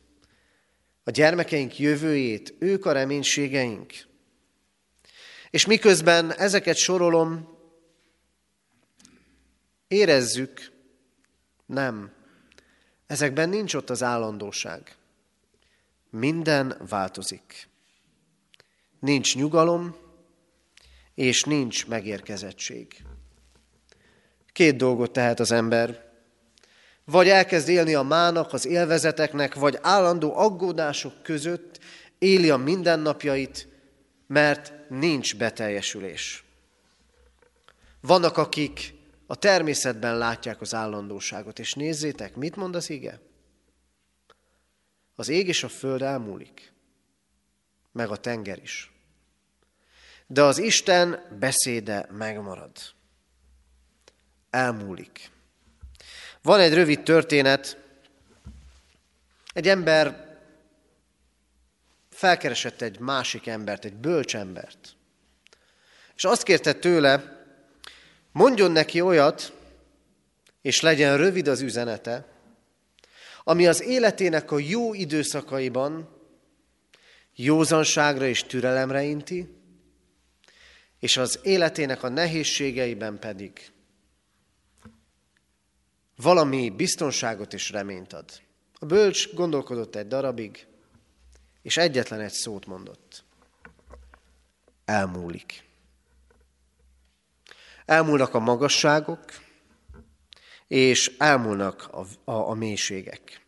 A 1.04 1.12
gyermekeink 1.12 1.80
jövőjét, 1.80 2.56
ők 2.60 2.86
a 2.86 2.92
reménységeink. 2.92 3.94
És 5.50 5.66
miközben 5.66 6.34
ezeket 6.34 6.76
sorolom, 6.76 7.58
érezzük, 9.88 10.72
nem, 11.66 12.12
ezekben 13.08 13.50
nincs 13.50 13.74
ott 13.74 13.90
az 13.90 14.04
állandóság. 14.04 14.96
Minden 16.10 16.82
változik. 16.90 17.68
Nincs 19.00 19.36
nyugalom, 19.36 19.96
és 21.16 21.44
nincs 21.44 21.88
megérkezettség. 21.88 23.04
Két 24.52 24.76
dolgot 24.76 25.12
tehet 25.12 25.40
az 25.40 25.52
ember. 25.52 26.09
Vagy 27.10 27.30
elkezd 27.30 27.70
élni 27.70 27.94
a 27.94 28.02
mának, 28.02 28.54
az 28.54 28.66
élvezeteknek, 28.66 29.56
vagy 29.56 29.78
állandó 29.82 30.38
aggódások 30.38 31.24
között 31.24 31.80
éli 32.18 32.50
a 32.50 32.58
mindennapjait, 32.58 33.68
mert 34.28 34.90
nincs 34.90 35.38
beteljesülés. 35.38 36.44
Vannak, 38.02 38.38
akik 38.38 38.94
a 39.28 39.36
természetben 39.36 40.18
látják 40.18 40.62
az 40.62 40.74
állandóságot, 40.74 41.60
és 41.60 41.74
nézzétek, 41.74 42.36
mit 42.36 42.56
mond 42.56 42.76
az 42.76 42.90
ige? 42.90 43.20
Az 45.16 45.30
ég 45.30 45.48
és 45.48 45.64
a 45.64 45.70
föld 45.70 46.02
elmúlik, 46.02 46.72
meg 47.92 48.10
a 48.10 48.18
tenger 48.18 48.60
is 48.62 48.92
de 50.32 50.44
az 50.44 50.58
Isten 50.58 51.38
beszéde 51.40 52.08
megmarad. 52.12 52.72
Elmúlik. 54.50 55.32
Van 56.42 56.60
egy 56.60 56.74
rövid 56.74 57.04
történet. 57.04 57.78
Egy 59.54 59.68
ember 59.68 60.28
felkeresett 62.10 62.82
egy 62.82 63.00
másik 63.00 63.48
embert, 63.48 63.86
egy 63.86 63.94
bölcs 63.94 64.36
embert. 64.36 64.96
És 66.16 66.24
azt 66.24 66.44
kérte 66.44 66.74
tőle, 66.74 67.44
mondjon 68.32 68.72
neki 68.72 69.02
olyat, 69.02 69.54
és 70.62 70.82
legyen 70.82 71.18
rövid 71.18 71.48
az 71.48 71.62
üzenete, 71.62 72.26
ami 73.44 73.68
az 73.68 73.82
életének 73.82 74.52
a 74.52 74.60
jó 74.60 74.94
időszakaiban 74.94 76.10
józanságra 77.36 78.26
és 78.26 78.44
türelemre 78.44 79.04
inti, 79.04 79.48
és 81.00 81.18
az 81.18 81.40
életének 81.44 82.04
a 82.04 82.10
nehézségeiben 82.10 83.20
pedig 83.20 83.72
valami 86.22 86.70
biztonságot 86.70 87.54
és 87.54 87.70
reményt 87.70 88.14
ad. 88.14 88.42
A 88.80 88.86
bölcs 88.86 89.34
gondolkodott 89.34 89.96
egy 89.96 90.08
darabig, 90.08 90.68
és 91.62 91.78
egyetlen 91.78 92.20
egy 92.20 92.32
szót 92.32 92.66
mondott. 92.66 93.24
Elmúlik. 94.86 95.64
Elmúlnak 97.86 98.34
a 98.34 98.40
magasságok, 98.40 99.26
és 100.68 101.16
elmúlnak 101.18 101.88
a, 101.92 102.32
a, 102.32 102.50
a 102.50 102.54
mélységek. 102.54 103.46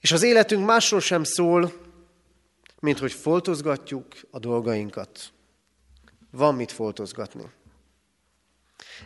És 0.00 0.12
az 0.12 0.22
életünk 0.22 0.66
másról 0.66 1.00
sem 1.00 1.24
szól, 1.24 1.72
mint 2.80 2.98
hogy 2.98 3.12
foltozgatjuk 3.12 4.06
a 4.30 4.38
dolgainkat. 4.38 5.32
Van 6.30 6.54
mit 6.54 6.72
foltozgatni. 6.72 7.44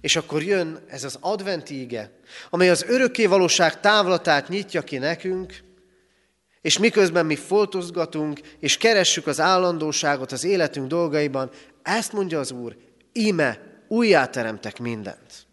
És 0.01 0.17
akkor 0.17 0.43
jön 0.43 0.85
ez 0.87 1.05
az 1.05 1.19
adventi 1.21 1.81
ige, 1.81 2.19
amely 2.51 2.71
az 2.71 2.83
örökké 2.83 3.27
valóság 3.27 3.81
távlatát 3.81 4.49
nyitja 4.49 4.83
ki 4.83 4.99
nekünk, 4.99 5.61
és 6.61 6.79
miközben 6.79 7.27
mi 7.27 7.37
foltozgatunk, 7.37 8.41
és 8.59 8.77
keressük 8.77 9.27
az 9.27 9.41
állandóságot 9.41 10.33
az 10.33 10.45
életünk 10.45 10.87
dolgaiban, 10.87 11.51
ezt 11.83 12.13
mondja 12.13 12.39
az 12.39 12.51
Úr, 12.51 12.77
íme, 13.13 13.83
újjáteremtek 13.89 14.79
mindent. 14.79 15.47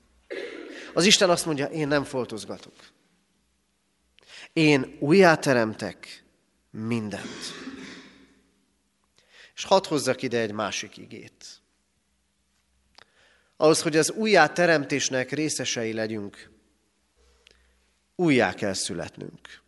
Az 0.93 1.06
Isten 1.06 1.30
azt 1.30 1.45
mondja, 1.45 1.65
én 1.65 1.88
nem 1.88 2.04
foltozgatok. 2.04 2.73
Én 4.54 4.97
újjáteremtek 5.00 6.23
mindent. 6.71 7.54
És 9.56 9.63
hadd 9.63 9.88
hozzak 9.88 10.21
ide 10.21 10.39
egy 10.39 10.52
másik 10.52 10.97
igét. 10.97 11.57
Ahhoz, 13.58 13.82
hogy 13.82 13.98
az 13.98 14.12
újjá 14.12 14.48
teremtésnek 14.48 15.32
részesei 15.32 15.93
legyünk, 15.93 16.52
újjá 18.15 18.54
kell 18.54 18.74
születnünk. 18.74 19.62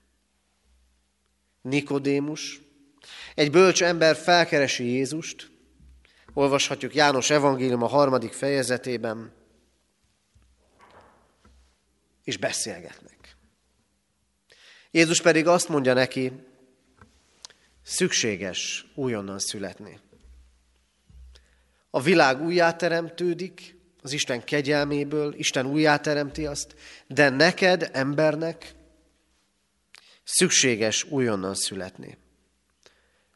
Nikodémus, 1.61 2.61
egy 3.35 3.51
bölcs 3.51 3.83
ember 3.83 4.15
felkeresi 4.15 4.83
Jézust, 4.83 5.51
olvashatjuk 6.33 6.95
János 6.95 7.29
evangélium 7.29 7.83
a 7.83 7.87
harmadik 7.87 8.33
fejezetében, 8.33 9.33
és 12.23 12.37
beszélgetnek. 12.37 13.35
Jézus 14.91 15.21
pedig 15.21 15.47
azt 15.47 15.69
mondja 15.69 15.93
neki, 15.93 16.31
Szükséges 17.83 18.85
újonnan 18.95 19.39
születni. 19.39 19.99
A 21.89 22.01
világ 22.01 22.41
újjáteremtődik, 22.41 23.78
az 24.01 24.11
Isten 24.11 24.43
kegyelméből, 24.43 25.33
Isten 25.33 25.65
újjáteremti 25.65 26.45
azt, 26.45 26.75
de 27.07 27.29
neked, 27.29 27.89
embernek, 27.93 28.73
szükséges 30.23 31.03
újonnan 31.03 31.55
születni. 31.55 32.17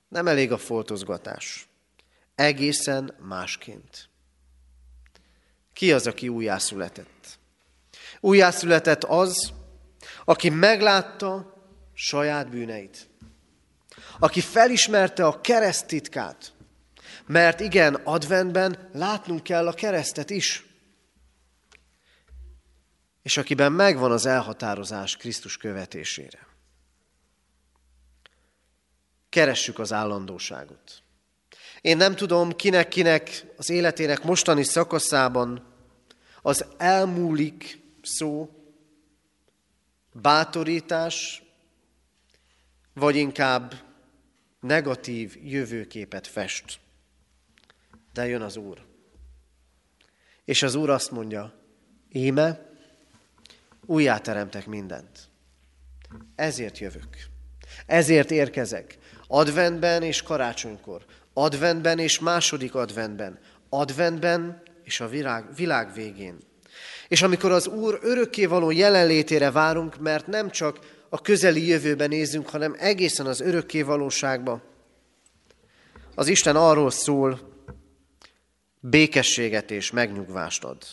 Nem 0.08 0.28
elég 0.28 0.52
a 0.52 0.58
foltozgatás. 0.58 1.68
Egészen 2.36 3.16
másként. 3.20 4.10
Ki 5.74 5.92
az, 5.92 6.08
aki 6.08 6.30
újjászületett? 6.30 7.40
Újjászületett 8.20 9.04
az, 9.04 9.54
aki 10.26 10.50
meglátta 10.50 11.54
saját 11.94 12.50
bűneit 12.50 13.08
aki 14.20 14.42
felismerte 14.42 15.26
a 15.26 15.42
kereszt 15.42 15.88
titkát. 15.88 16.54
Mert 17.26 17.60
igen, 17.60 17.96
adventben 17.96 18.90
látnunk 18.94 19.44
kell 19.44 19.68
a 19.68 19.74
keresztet 19.74 20.30
is. 20.30 20.66
És 23.22 23.38
akiben 23.38 23.72
megvan 23.72 24.12
az 24.12 24.26
elhatározás 24.26 25.18
Krisztus 25.18 25.58
követésére. 25.58 26.52
keressük 29.34 29.80
az 29.80 29.94
állandóságot. 29.94 31.02
Én 31.82 31.98
nem 31.98 32.16
tudom, 32.16 32.52
kinek-kinek 32.52 33.46
az 33.58 33.70
életének 33.70 34.24
mostani 34.24 34.64
szakaszában 34.64 35.74
az 36.42 36.66
elmúlik 36.78 37.82
szó, 38.02 38.50
bátorítás, 40.12 41.44
vagy 42.94 43.16
inkább 43.16 43.74
negatív 44.60 45.38
jövőképet 45.44 46.28
fest. 46.28 46.80
De 48.14 48.28
jön 48.28 48.42
az 48.42 48.56
Úr. 48.56 48.78
És 50.46 50.64
az 50.64 50.76
Úr 50.76 50.90
azt 50.90 51.12
mondja, 51.12 51.54
íme, 52.12 52.72
újjáteremtek 53.86 54.66
mindent. 54.66 55.20
Ezért 56.36 56.78
jövök. 56.78 57.18
Ezért 57.86 58.32
érkezek. 58.32 58.98
Adventben 59.28 60.04
és 60.04 60.22
karácsonykor. 60.22 61.06
Adventben 61.34 62.00
és 62.00 62.20
második 62.20 62.76
adventben. 62.76 63.40
Adventben 63.70 64.62
és 64.84 65.00
a 65.00 65.08
világ, 65.08 65.56
világ 65.56 65.94
végén. 65.94 66.38
És 67.08 67.22
amikor 67.22 67.52
az 67.52 67.68
Úr 67.68 68.00
örökkévaló 68.02 68.72
jelenlétére 68.72 69.52
várunk, 69.52 70.00
mert 70.00 70.28
nem 70.28 70.50
csak 70.50 70.80
a 71.10 71.22
közeli 71.22 71.68
jövőben 71.68 72.10
nézünk, 72.10 72.50
hanem 72.50 72.76
egészen 72.80 73.26
az 73.26 73.42
örökké 73.42 73.82
valóságba. 73.82 74.62
Az 76.16 76.28
Isten 76.28 76.56
arról 76.56 76.92
szól, 76.92 77.53
békességet 78.86 79.72
és 79.72 79.92
megnyugvást 79.92 80.64
ad. 80.64 80.84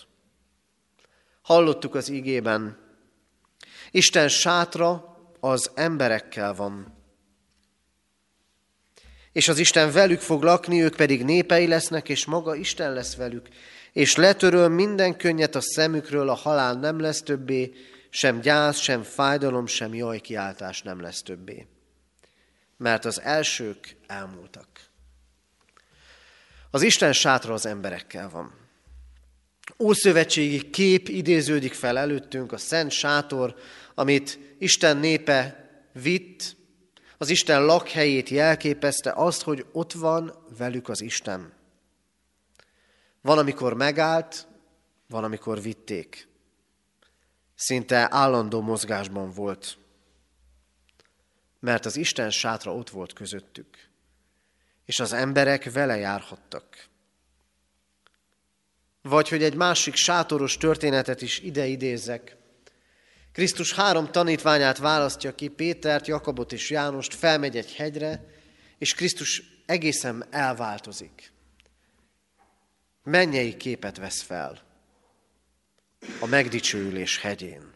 Hallottuk 1.42 1.94
az 1.94 2.08
igében, 2.08 2.78
Isten 3.90 4.28
sátra 4.28 5.16
az 5.40 5.70
emberekkel 5.74 6.54
van. 6.54 6.94
És 9.32 9.48
az 9.48 9.58
Isten 9.58 9.92
velük 9.92 10.20
fog 10.20 10.42
lakni, 10.42 10.82
ők 10.82 10.96
pedig 10.96 11.24
népei 11.24 11.66
lesznek, 11.66 12.08
és 12.08 12.24
maga 12.24 12.54
Isten 12.54 12.92
lesz 12.92 13.16
velük, 13.16 13.48
és 13.92 14.16
letöröl 14.16 14.68
minden 14.68 15.16
könnyet 15.16 15.54
a 15.54 15.60
szemükről, 15.60 16.28
a 16.28 16.34
halál 16.34 16.74
nem 16.74 17.00
lesz 17.00 17.22
többé, 17.22 17.72
sem 18.10 18.40
gyász, 18.40 18.78
sem 18.78 19.02
fájdalom, 19.02 19.66
sem 19.66 19.94
jajkiáltás 19.94 20.82
nem 20.82 21.00
lesz 21.00 21.22
többé. 21.22 21.66
Mert 22.76 23.04
az 23.04 23.20
elsők 23.20 23.96
elmúltak. 24.06 24.89
Az 26.70 26.82
Isten 26.82 27.12
sátra 27.12 27.52
az 27.52 27.66
emberekkel 27.66 28.30
van. 28.30 28.54
Ószövetségi 29.78 30.70
kép 30.70 31.08
idéződik 31.08 31.72
fel 31.72 31.98
előttünk, 31.98 32.52
a 32.52 32.58
szent 32.58 32.90
sátor, 32.90 33.54
amit 33.94 34.38
Isten 34.58 34.96
népe 34.96 35.70
vitt, 35.92 36.56
az 37.18 37.28
Isten 37.28 37.64
lakhelyét 37.64 38.28
jelképezte, 38.28 39.12
azt, 39.12 39.42
hogy 39.42 39.66
ott 39.72 39.92
van 39.92 40.34
velük 40.58 40.88
az 40.88 41.00
Isten. 41.00 41.52
Van, 43.20 43.38
amikor 43.38 43.74
megállt, 43.74 44.46
van, 45.08 45.24
amikor 45.24 45.62
vitték 45.62 46.28
szinte 47.54 48.06
állandó 48.10 48.60
mozgásban 48.60 49.32
volt, 49.32 49.78
mert 51.60 51.86
az 51.86 51.96
Isten 51.96 52.30
sátra 52.30 52.74
ott 52.74 52.90
volt 52.90 53.12
közöttük, 53.12 53.89
és 54.90 55.00
az 55.00 55.12
emberek 55.12 55.72
vele 55.72 55.96
járhattak. 55.96 56.64
Vagy 59.02 59.28
hogy 59.28 59.42
egy 59.42 59.54
másik 59.54 59.94
sátoros 59.94 60.56
történetet 60.56 61.22
is 61.22 61.38
ide 61.38 61.66
idézek. 61.66 62.36
Krisztus 63.32 63.74
három 63.74 64.10
tanítványát 64.10 64.78
választja 64.78 65.34
ki, 65.34 65.48
Pétert, 65.48 66.06
Jakabot 66.06 66.52
és 66.52 66.70
Jánost, 66.70 67.14
felmegy 67.14 67.56
egy 67.56 67.74
hegyre, 67.74 68.24
és 68.78 68.94
Krisztus 68.94 69.42
egészen 69.66 70.24
elváltozik. 70.30 71.32
Mennyei 73.02 73.56
képet 73.56 73.96
vesz 73.96 74.22
fel 74.22 74.62
a 76.20 76.26
megdicsőülés 76.26 77.18
hegyén. 77.18 77.72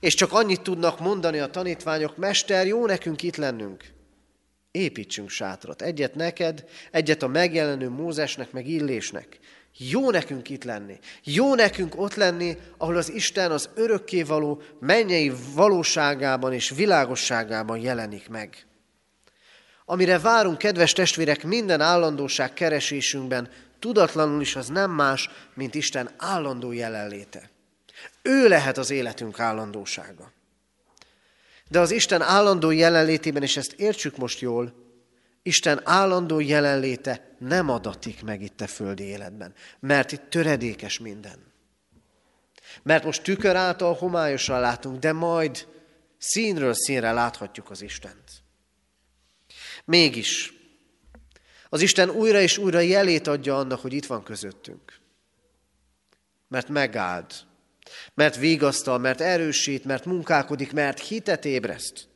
És 0.00 0.14
csak 0.14 0.32
annyit 0.32 0.62
tudnak 0.62 1.00
mondani 1.00 1.38
a 1.38 1.50
tanítványok, 1.50 2.16
Mester, 2.16 2.66
jó 2.66 2.86
nekünk 2.86 3.22
itt 3.22 3.36
lennünk. 3.36 3.96
Építsünk 4.70 5.28
sátrat. 5.28 5.82
Egyet 5.82 6.14
neked, 6.14 6.64
egyet 6.90 7.22
a 7.22 7.26
megjelenő 7.26 7.88
Mózesnek, 7.88 8.52
meg 8.52 8.66
Illésnek. 8.66 9.38
Jó 9.76 10.10
nekünk 10.10 10.50
itt 10.50 10.64
lenni. 10.64 10.98
Jó 11.24 11.54
nekünk 11.54 12.00
ott 12.00 12.14
lenni, 12.14 12.56
ahol 12.76 12.96
az 12.96 13.10
Isten 13.10 13.50
az 13.50 13.68
örökkévaló 13.74 14.62
mennyei 14.80 15.32
valóságában 15.54 16.52
és 16.52 16.70
világosságában 16.70 17.78
jelenik 17.78 18.28
meg. 18.28 18.66
Amire 19.84 20.18
várunk, 20.18 20.58
kedves 20.58 20.92
testvérek, 20.92 21.44
minden 21.44 21.80
állandóság 21.80 22.52
keresésünkben, 22.52 23.48
tudatlanul 23.78 24.40
is 24.40 24.56
az 24.56 24.68
nem 24.68 24.90
más, 24.90 25.30
mint 25.54 25.74
Isten 25.74 26.10
állandó 26.16 26.72
jelenléte. 26.72 27.50
Ő 28.22 28.48
lehet 28.48 28.78
az 28.78 28.90
életünk 28.90 29.40
állandósága. 29.40 30.32
De 31.68 31.78
az 31.80 31.90
Isten 31.90 32.22
állandó 32.22 32.70
jelenlétében, 32.70 33.42
és 33.42 33.56
ezt 33.56 33.72
értsük 33.72 34.16
most 34.16 34.40
jól, 34.40 34.74
Isten 35.42 35.80
állandó 35.84 36.40
jelenléte 36.40 37.36
nem 37.38 37.68
adatik 37.68 38.22
meg 38.22 38.42
itt 38.42 38.60
a 38.60 38.66
földi 38.66 39.02
életben, 39.02 39.54
mert 39.80 40.12
itt 40.12 40.30
töredékes 40.30 40.98
minden. 40.98 41.52
Mert 42.82 43.04
most 43.04 43.22
tükör 43.22 43.56
által 43.56 43.94
homályosan 43.94 44.60
látunk, 44.60 44.98
de 44.98 45.12
majd 45.12 45.66
színről 46.18 46.74
színre 46.74 47.12
láthatjuk 47.12 47.70
az 47.70 47.82
Istent. 47.82 48.42
Mégis 49.84 50.52
az 51.68 51.80
Isten 51.80 52.10
újra 52.10 52.40
és 52.40 52.58
újra 52.58 52.78
jelét 52.78 53.26
adja 53.26 53.58
annak, 53.58 53.80
hogy 53.80 53.92
itt 53.92 54.06
van 54.06 54.22
közöttünk. 54.22 55.00
Mert 56.48 56.68
megáld, 56.68 57.32
mert 58.14 58.36
vigasztal, 58.36 58.98
mert 58.98 59.20
erősít, 59.20 59.84
mert 59.84 60.04
munkálkodik, 60.04 60.72
mert 60.72 61.00
hitet 61.00 61.44
ébreszt. 61.44 62.08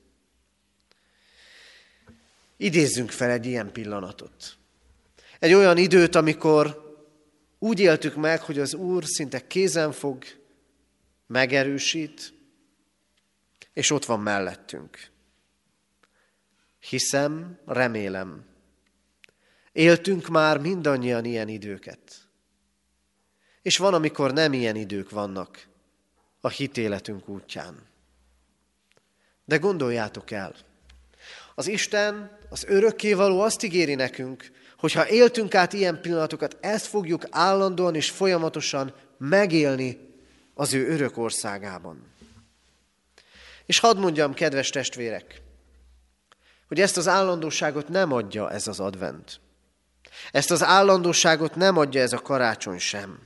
Idézzünk 2.57 3.11
fel 3.11 3.31
egy 3.31 3.47
ilyen 3.47 3.73
pillanatot. 3.73 4.57
Egy 5.39 5.53
olyan 5.53 5.77
időt, 5.77 6.15
amikor 6.15 6.81
úgy 7.59 7.81
éltük 7.81 8.15
meg, 8.15 8.41
hogy 8.41 8.59
az 8.59 8.75
Úr 8.75 9.05
szinte 9.07 9.47
kézen 9.47 9.93
fog, 9.93 10.25
megerősít, 11.27 12.35
és 13.73 13.91
ott 13.91 14.05
van 14.05 14.21
mellettünk. 14.21 15.11
Hiszem, 16.81 17.59
remélem, 17.67 18.51
Éltünk 19.73 20.29
már 20.29 20.59
mindannyian 20.59 21.25
ilyen 21.25 21.49
időket. 21.49 22.22
És 23.63 23.77
van, 23.77 23.95
amikor 23.95 24.33
nem 24.33 24.53
ilyen 24.53 24.77
idők 24.77 25.11
vannak 25.11 25.67
a 26.41 26.49
hitéletünk 26.49 27.29
útján. 27.29 27.87
De 29.45 29.57
gondoljátok 29.57 30.31
el, 30.31 30.55
az 31.55 31.69
Isten, 31.69 32.39
az 32.49 32.65
örökkévaló 32.65 33.41
azt 33.41 33.63
ígéri 33.63 33.95
nekünk, 33.95 34.51
hogy 34.79 34.93
ha 34.93 35.09
éltünk 35.09 35.55
át 35.55 35.73
ilyen 35.73 36.01
pillanatokat, 36.01 36.57
ezt 36.61 36.87
fogjuk 36.87 37.27
állandóan 37.31 37.95
és 37.95 38.11
folyamatosan 38.11 38.95
megélni 39.19 39.99
az 40.55 40.75
ő 40.75 40.89
örök 40.89 41.17
országában. 41.17 42.13
És 43.67 43.79
hadd 43.79 43.99
mondjam, 43.99 44.35
kedves 44.35 44.71
testvérek, 44.71 45.43
hogy 46.69 46.81
ezt 46.81 46.97
az 46.97 47.09
állandóságot 47.09 47.89
nem 47.89 48.13
adja 48.13 48.51
ez 48.51 48.67
az 48.67 48.81
advent. 48.81 49.41
Ezt 50.31 50.51
az 50.51 50.63
állandóságot 50.63 51.55
nem 51.55 51.77
adja 51.77 52.01
ez 52.01 52.13
a 52.13 52.23
karácsony 52.23 52.79
sem. 52.79 53.19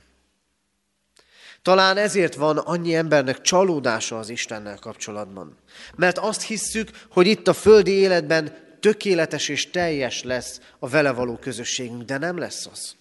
Talán 1.67 1.97
ezért 1.97 2.35
van 2.35 2.57
annyi 2.57 2.95
embernek 2.95 3.41
csalódása 3.41 4.19
az 4.19 4.29
Istennel 4.29 4.77
kapcsolatban. 4.79 5.57
Mert 5.95 6.17
azt 6.17 6.41
hisszük, 6.41 6.89
hogy 7.09 7.27
itt 7.27 7.47
a 7.47 7.53
földi 7.53 7.91
életben 7.91 8.57
tökéletes 8.79 9.49
és 9.49 9.69
teljes 9.69 10.23
lesz 10.23 10.61
a 10.79 10.87
vele 10.87 11.11
való 11.11 11.37
közösségünk, 11.37 12.01
de 12.01 12.17
nem 12.17 12.37
lesz 12.37 12.65
az. 12.65 12.95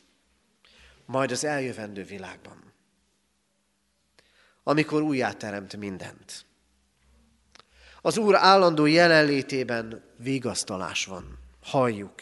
Majd 1.04 1.30
az 1.30 1.44
eljövendő 1.44 2.04
világban. 2.04 2.72
Amikor 4.62 5.02
újjáteremt 5.02 5.76
mindent. 5.76 6.44
Az 8.02 8.18
Úr 8.18 8.34
állandó 8.34 8.86
jelenlétében 8.86 10.02
vigasztalás 10.16 11.04
van. 11.04 11.38
Halljuk. 11.62 12.14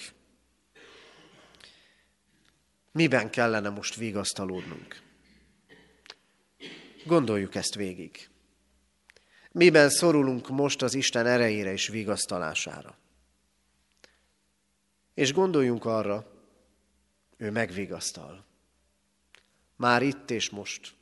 Miben 2.93 3.31
kellene 3.31 3.69
most 3.69 3.95
vigasztalódnunk? 3.95 5.03
Gondoljuk 7.05 7.55
ezt 7.55 7.75
végig. 7.75 8.29
Miben 9.53 9.91
szorulunk 9.91 10.49
most 10.49 10.83
az 10.83 10.95
Isten 10.95 11.27
erejére 11.27 11.73
és 11.73 11.89
vigasztalására? 11.89 12.97
És 15.15 15.33
gondoljunk 15.33 15.85
arra, 15.85 16.27
ő 17.37 17.51
megvigasztal. 17.51 18.45
Már 19.77 20.03
itt 20.03 20.31
és 20.31 20.51
most. 20.51 20.95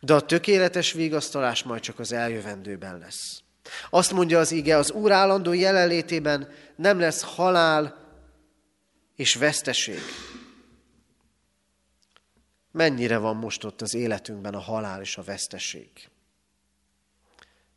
De 0.00 0.14
a 0.14 0.20
tökéletes 0.20 0.92
vigasztalás 0.92 1.62
majd 1.62 1.80
csak 1.80 1.98
az 1.98 2.12
eljövendőben 2.12 2.98
lesz. 2.98 3.42
Azt 3.90 4.12
mondja 4.12 4.38
az 4.38 4.52
ige, 4.52 4.76
az 4.76 4.90
Úr 4.90 5.12
állandó 5.12 5.52
jelenlétében 5.52 6.48
nem 6.76 6.98
lesz 6.98 7.22
halál 7.22 7.96
és 9.16 9.34
veszteség. 9.34 10.00
Mennyire 12.72 13.18
van 13.18 13.36
most 13.36 13.64
ott 13.64 13.82
az 13.82 13.94
életünkben 13.94 14.54
a 14.54 14.60
halál 14.60 15.00
és 15.00 15.16
a 15.16 15.22
veszteség? 15.22 15.90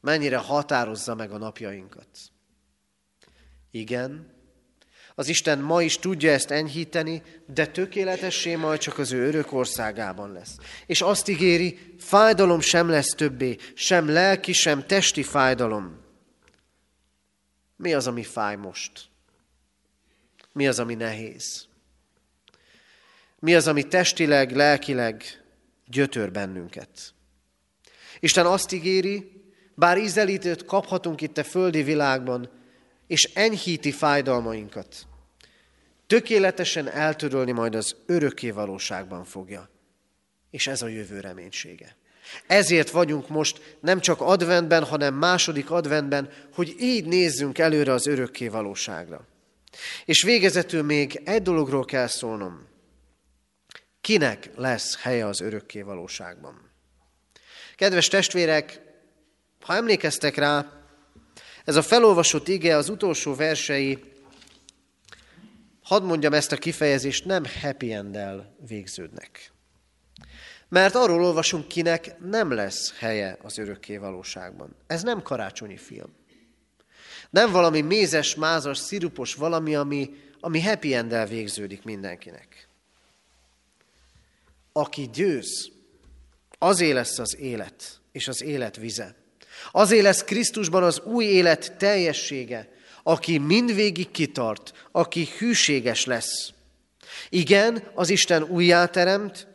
Mennyire 0.02 0.38
határozza 0.38 1.16
meg 1.16 1.32
a 1.32 1.38
napjainkat? 1.38 2.08
Igen, 3.72 4.34
az 5.16 5.28
Isten 5.28 5.60
ma 5.60 5.82
is 5.82 5.98
tudja 5.98 6.32
ezt 6.32 6.52
enyhíteni, 6.52 7.24
de 7.46 7.68
tökéletessé 7.68 8.56
majd 8.56 8.80
csak 8.80 8.98
az 8.98 9.12
ő 9.12 9.28
örök 9.28 9.52
országában 9.52 10.32
lesz. 10.32 10.58
És 10.86 11.02
azt 11.02 11.28
ígéri, 11.28 11.96
fájdalom 11.98 12.60
sem 12.60 12.90
lesz 12.90 13.10
többé, 13.10 13.58
sem 13.74 14.10
lelki, 14.10 14.54
sem 14.54 14.86
testi 14.86 15.24
fájdalom. 15.24 16.04
Mi 17.76 17.94
az, 17.94 18.08
ami 18.08 18.24
fáj 18.24 18.56
most? 18.56 19.10
Mi 20.52 20.68
az, 20.68 20.80
ami 20.80 20.94
nehéz? 20.96 21.68
Mi 23.46 23.56
az, 23.56 23.68
ami 23.68 23.84
testileg, 23.84 24.56
lelkileg 24.56 25.24
gyötör 25.88 26.32
bennünket? 26.32 26.90
Isten 28.20 28.46
azt 28.46 28.72
ígéri, 28.72 29.32
bár 29.76 29.98
ízelítőt 29.98 30.66
kaphatunk 30.66 31.22
itt 31.22 31.38
a 31.38 31.44
földi 31.44 31.84
világban, 31.84 32.50
és 33.08 33.24
enyhíti 33.34 33.92
fájdalmainkat. 33.92 35.08
Tökéletesen 36.08 36.90
eltörölni 36.90 37.52
majd 37.52 37.76
az 37.76 37.96
örökké 38.06 38.50
valóságban 38.50 39.24
fogja. 39.24 39.70
És 40.52 40.68
ez 40.68 40.82
a 40.82 40.88
jövő 40.88 41.20
reménysége. 41.20 41.96
Ezért 42.48 42.90
vagyunk 42.90 43.30
most 43.30 43.78
nem 43.80 44.00
csak 44.00 44.22
adventben, 44.22 44.84
hanem 44.84 45.14
második 45.14 45.72
adventben, 45.72 46.30
hogy 46.54 46.76
így 46.80 47.06
nézzünk 47.06 47.58
előre 47.58 47.92
az 47.92 48.08
örökké 48.08 48.48
valóságra. 48.48 49.28
És 50.06 50.24
végezetül 50.24 50.84
még 50.84 51.22
egy 51.24 51.42
dologról 51.42 51.86
kell 51.86 52.08
szólnom. 52.08 52.74
Kinek 54.06 54.50
lesz 54.56 54.98
helye 55.02 55.26
az 55.26 55.42
örökké 55.42 55.82
valóságban? 55.82 56.72
Kedves 57.76 58.08
testvérek, 58.08 58.82
ha 59.62 59.76
emlékeztek 59.76 60.36
rá, 60.36 60.72
ez 61.64 61.76
a 61.76 61.82
felolvasott 61.82 62.48
ige, 62.48 62.76
az 62.76 62.90
utolsó 62.90 63.36
versei, 63.36 64.04
hadd 65.84 66.04
mondjam 66.04 66.34
ezt 66.34 66.52
a 66.52 66.58
kifejezést, 66.58 67.26
nem 67.26 67.44
happy 67.62 67.94
end 67.94 68.18
végződnek. 68.68 69.52
Mert 70.70 70.96
arról 70.96 71.24
olvasunk, 71.24 71.68
kinek 71.68 72.20
nem 72.20 72.52
lesz 72.52 72.94
helye 72.98 73.38
az 73.42 73.58
örökké 73.58 73.98
valóságban. 73.98 74.76
Ez 74.88 75.04
nem 75.04 75.22
karácsonyi 75.22 75.78
film. 75.78 76.16
Nem 77.30 77.52
valami 77.52 77.82
mézes, 77.82 78.36
mázas, 78.36 78.78
szirupos 78.78 79.34
valami, 79.34 79.76
ami, 79.76 80.10
ami 80.40 80.62
happy 80.62 80.94
end 80.94 81.30
végződik 81.30 81.84
mindenkinek. 81.84 82.65
Aki 84.78 85.10
győz, 85.14 85.72
azé 86.58 86.92
lesz 86.92 87.20
az 87.20 87.38
élet, 87.38 88.02
és 88.12 88.28
az 88.28 88.42
élet 88.42 88.76
vize. 88.76 89.16
Azért 89.72 90.04
lesz 90.04 90.24
Krisztusban 90.24 90.84
az 90.84 91.00
új 91.00 91.26
élet 91.26 91.78
teljessége, 91.78 92.74
aki 93.04 93.38
mindvégig 93.38 94.12
kitart, 94.12 94.88
aki 94.92 95.28
hűséges 95.38 96.06
lesz. 96.06 96.54
Igen, 97.30 97.92
az 97.94 98.10
Isten 98.10 98.44
újjáteremt, 98.44 99.48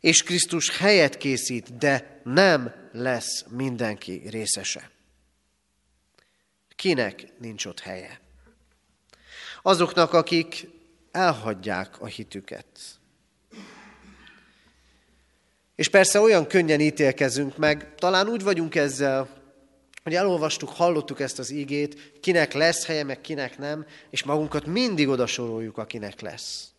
és 0.00 0.22
Krisztus 0.22 0.76
helyet 0.76 1.16
készít, 1.16 1.76
de 1.76 2.20
nem 2.24 2.88
lesz 2.92 3.44
mindenki 3.48 4.22
részese. 4.30 4.90
Kinek 6.76 7.26
nincs 7.38 7.64
ott 7.64 7.80
helye? 7.80 8.20
Azoknak, 9.62 10.12
akik 10.12 10.68
elhagyják 11.10 12.00
a 12.00 12.06
hitüket. 12.06 13.00
És 15.74 15.88
persze 15.88 16.20
olyan 16.20 16.46
könnyen 16.46 16.80
ítélkezünk 16.80 17.56
meg, 17.56 17.94
talán 17.94 18.28
úgy 18.28 18.42
vagyunk 18.42 18.74
ezzel, 18.74 19.40
hogy 20.02 20.14
elolvastuk, 20.14 20.68
hallottuk 20.68 21.20
ezt 21.20 21.38
az 21.38 21.50
ígét, 21.50 22.20
kinek 22.20 22.52
lesz 22.52 22.86
helye, 22.86 23.04
meg 23.04 23.20
kinek 23.20 23.58
nem, 23.58 23.86
és 24.10 24.22
magunkat 24.22 24.66
mindig 24.66 25.08
oda 25.08 25.26
soroljuk, 25.26 25.78
akinek 25.78 26.20
lesz. 26.20 26.72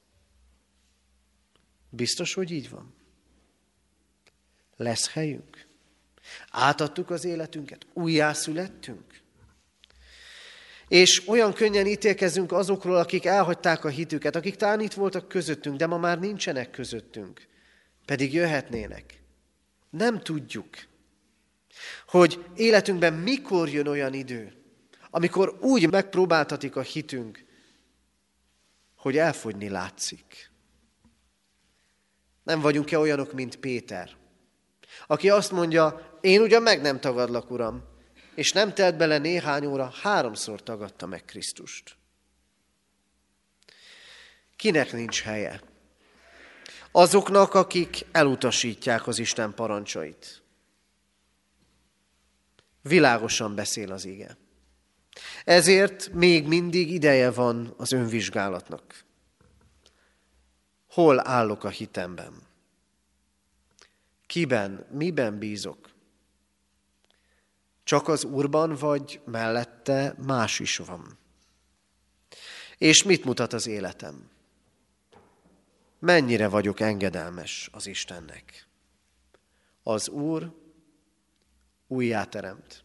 Biztos, 1.90 2.34
hogy 2.34 2.52
így 2.52 2.70
van? 2.70 2.94
Lesz 4.78 5.12
helyünk? 5.12 5.66
Átadtuk 6.50 7.10
az 7.10 7.26
életünket? 7.26 7.86
Újjászülettünk? 7.94 9.22
És 10.88 11.28
olyan 11.28 11.54
könnyen 11.54 11.86
ítélkezünk 11.86 12.52
azokról, 12.52 12.96
akik 12.96 13.26
elhagyták 13.26 13.84
a 13.84 13.90
hitüket, 13.90 14.36
akik 14.36 14.56
talán 14.56 14.80
itt 14.80 14.94
voltak 14.94 15.28
közöttünk, 15.28 15.78
de 15.78 15.88
ma 15.88 15.98
már 15.98 16.20
nincsenek 16.20 16.72
közöttünk, 16.72 17.48
pedig 18.06 18.34
jöhetnének. 18.34 19.22
Nem 19.90 20.20
tudjuk 20.20 20.70
hogy 22.08 22.46
életünkben 22.56 23.14
mikor 23.14 23.70
jön 23.70 23.88
olyan 23.88 24.14
idő, 24.14 24.54
amikor 25.10 25.58
úgy 25.62 25.90
megpróbáltatik 25.90 26.76
a 26.76 26.82
hitünk, 26.82 27.46
hogy 28.96 29.18
elfogyni 29.18 29.70
látszik. 29.70 30.52
Nem 32.44 32.62
vagyunk-e 32.62 33.00
olyanok, 33.00 33.34
mint 33.34 33.56
Péter, 33.56 34.10
aki 35.08 35.30
azt 35.30 35.52
mondja, 35.52 36.18
én 36.22 36.42
ugyan 36.42 36.62
meg 36.62 36.82
nem 36.82 37.00
tagadlak, 37.00 37.52
Uram, 37.52 37.84
és 38.36 38.52
nem 38.52 38.74
telt 38.74 38.98
bele 38.98 39.18
néhány 39.18 39.66
óra, 39.66 39.94
háromszor 40.02 40.64
tagadta 40.64 41.06
meg 41.06 41.26
Krisztust. 41.26 41.96
Kinek 44.56 44.92
nincs 44.92 45.22
helye? 45.22 45.62
Azoknak, 46.96 47.54
akik 47.54 48.06
elutasítják 48.12 49.08
az 49.08 49.20
Isten 49.20 49.54
parancsait. 49.54 50.42
Világosan 52.82 53.56
beszél 53.56 53.92
az 53.92 54.06
ige. 54.06 54.38
Ezért 55.44 56.12
még 56.12 56.48
mindig 56.48 56.92
ideje 56.92 57.32
van 57.32 57.74
az 57.78 57.92
önvizsgálatnak. 57.92 59.04
Hol 60.90 61.28
állok 61.28 61.64
a 61.64 61.70
hitemben? 61.70 62.34
Kiben, 64.26 64.88
miben 64.92 65.38
bízok? 65.40 65.90
Csak 67.84 68.08
az 68.08 68.24
Úrban, 68.24 68.76
vagy 68.76 69.22
mellette 69.26 70.16
más 70.26 70.60
is 70.60 70.78
van? 70.78 71.18
És 72.78 73.04
mit 73.04 73.26
mutat 73.26 73.54
az 73.54 73.68
életem? 73.68 74.32
Mennyire 76.06 76.48
vagyok 76.48 76.80
engedelmes 76.80 77.70
az 77.72 77.88
Istennek? 77.88 78.68
Az 79.84 80.10
Úr 80.10 80.52
újjáteremt. 81.88 82.84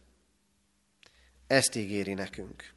Ezt 1.47 1.75
ígéri 1.75 2.13
nekünk. 2.13 2.73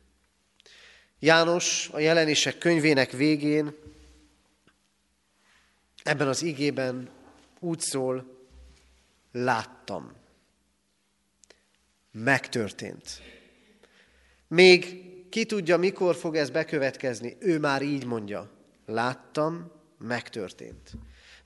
János 1.18 1.88
a 1.92 1.98
jelenések 1.98 2.58
könyvének 2.58 3.10
végén 3.10 3.74
ebben 6.02 6.28
az 6.28 6.42
igében 6.42 7.10
úgy 7.58 7.80
szól, 7.80 8.46
láttam. 9.32 10.12
Megtörtént. 12.10 13.22
Még 14.48 15.04
ki 15.28 15.46
tudja, 15.46 15.76
mikor 15.76 16.14
fog 16.14 16.36
ez 16.36 16.50
bekövetkezni, 16.50 17.36
ő 17.38 17.58
már 17.58 17.82
így 17.82 18.04
mondja. 18.04 18.50
Láttam, 18.86 19.80
megtörtént. 20.02 20.90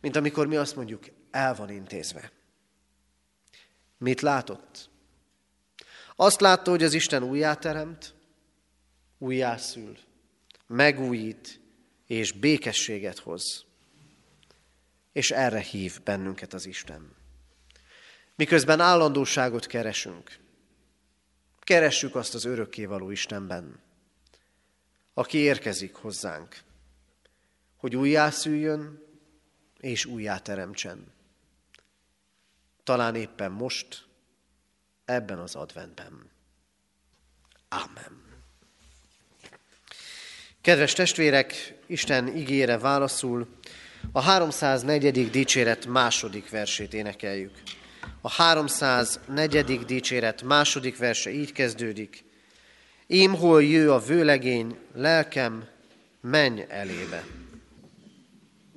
Mint 0.01 0.17
amikor 0.17 0.47
mi 0.47 0.57
azt 0.57 0.77
mondjuk, 0.77 1.05
el 1.31 1.55
van 1.55 1.71
intézve. 1.71 2.33
Mit 3.99 4.21
látott? 4.21 4.91
Azt 6.17 6.41
látta, 6.41 6.71
hogy 6.71 6.83
az 6.83 6.95
Isten 6.95 7.23
újjáteremt, 7.23 8.15
újjászül, 9.19 9.97
megújít 10.67 11.61
és 12.07 12.33
békességet 12.33 13.19
hoz. 13.19 13.65
És 15.13 15.31
erre 15.31 15.61
hív 15.61 16.03
bennünket 16.03 16.53
az 16.53 16.67
Isten. 16.67 17.15
Miközben 18.35 18.81
állandóságot 18.81 19.67
keresünk, 19.67 20.39
keressük 21.61 22.15
azt 22.15 22.35
az 22.35 22.45
örökkévaló 22.45 23.11
Istenben, 23.11 23.81
aki 25.15 25.39
érkezik 25.39 25.95
hozzánk, 25.95 26.65
hogy 27.87 27.97
újjászüljön 27.97 29.03
és 29.81 30.05
újjáteremtsen 30.05 31.07
talán 32.85 33.15
éppen 33.15 33.53
most, 33.53 34.05
ebben 35.05 35.39
az 35.39 35.55
adventben. 35.55 36.31
Amen. 37.69 38.23
Kedves 40.61 40.93
testvérek, 40.93 41.79
Isten 41.87 42.37
ígére 42.37 42.79
válaszul 42.79 43.49
a 44.13 44.21
304. 44.21 45.31
dicséret 45.31 45.87
második 45.87 46.51
versét 46.51 46.95
énekeljük. 46.95 47.63
A 48.21 48.31
304. 48.31 49.85
dicséret 49.85 50.43
második 50.43 50.97
verse 50.97 51.31
így 51.31 51.53
kezdődik. 51.53 52.25
Ím 53.07 53.35
hol 53.35 53.63
jő 53.63 53.93
a 53.93 53.99
vőlegény, 53.99 54.79
lelkem, 54.95 55.69
menj 56.21 56.65
elébe. 56.69 57.46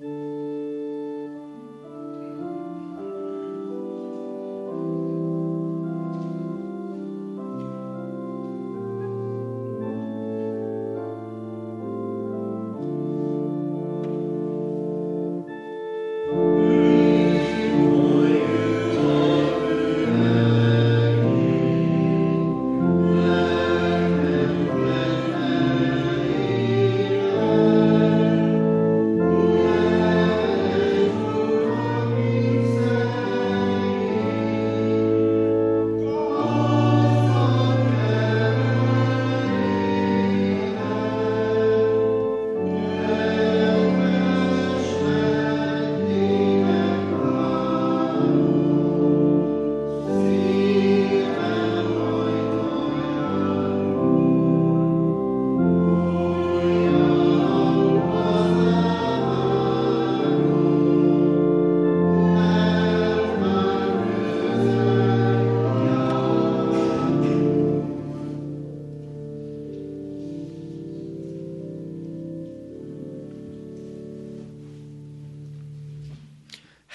Thank 0.02 0.49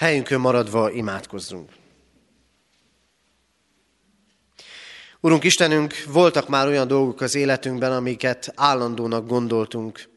Helyünkön 0.05 0.39
maradva 0.39 0.91
imádkozzunk. 0.91 1.71
Urunk 5.19 5.43
Istenünk, 5.43 6.03
voltak 6.07 6.47
már 6.47 6.67
olyan 6.67 6.87
dolgok 6.87 7.21
az 7.21 7.35
életünkben, 7.35 7.91
amiket 7.91 8.51
állandónak 8.55 9.27
gondoltunk, 9.27 10.09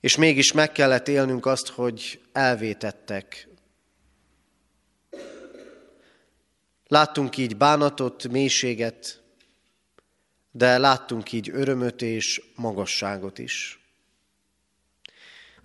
és 0.00 0.16
mégis 0.16 0.52
meg 0.52 0.72
kellett 0.72 1.08
élnünk 1.08 1.46
azt, 1.46 1.68
hogy 1.68 2.20
elvétettek. 2.32 3.48
Láttunk 6.86 7.36
így 7.36 7.56
bánatot, 7.56 8.28
mélységet, 8.28 9.22
de 10.50 10.78
láttunk 10.78 11.32
így 11.32 11.50
örömöt 11.52 12.02
és 12.02 12.42
magasságot 12.54 13.38
is. 13.38 13.80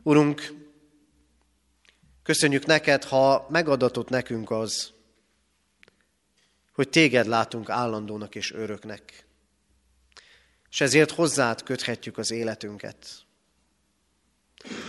Urunk, 0.03 0.67
Köszönjük 2.29 2.65
neked, 2.65 3.03
ha 3.03 3.47
megadatott 3.49 4.09
nekünk 4.09 4.51
az, 4.51 4.91
hogy 6.73 6.89
téged 6.89 7.27
látunk 7.27 7.69
állandónak 7.69 8.35
és 8.35 8.51
öröknek. 8.51 9.25
És 10.69 10.81
ezért 10.81 11.11
hozzád 11.11 11.63
köthetjük 11.63 12.17
az 12.17 12.31
életünket. 12.31 13.25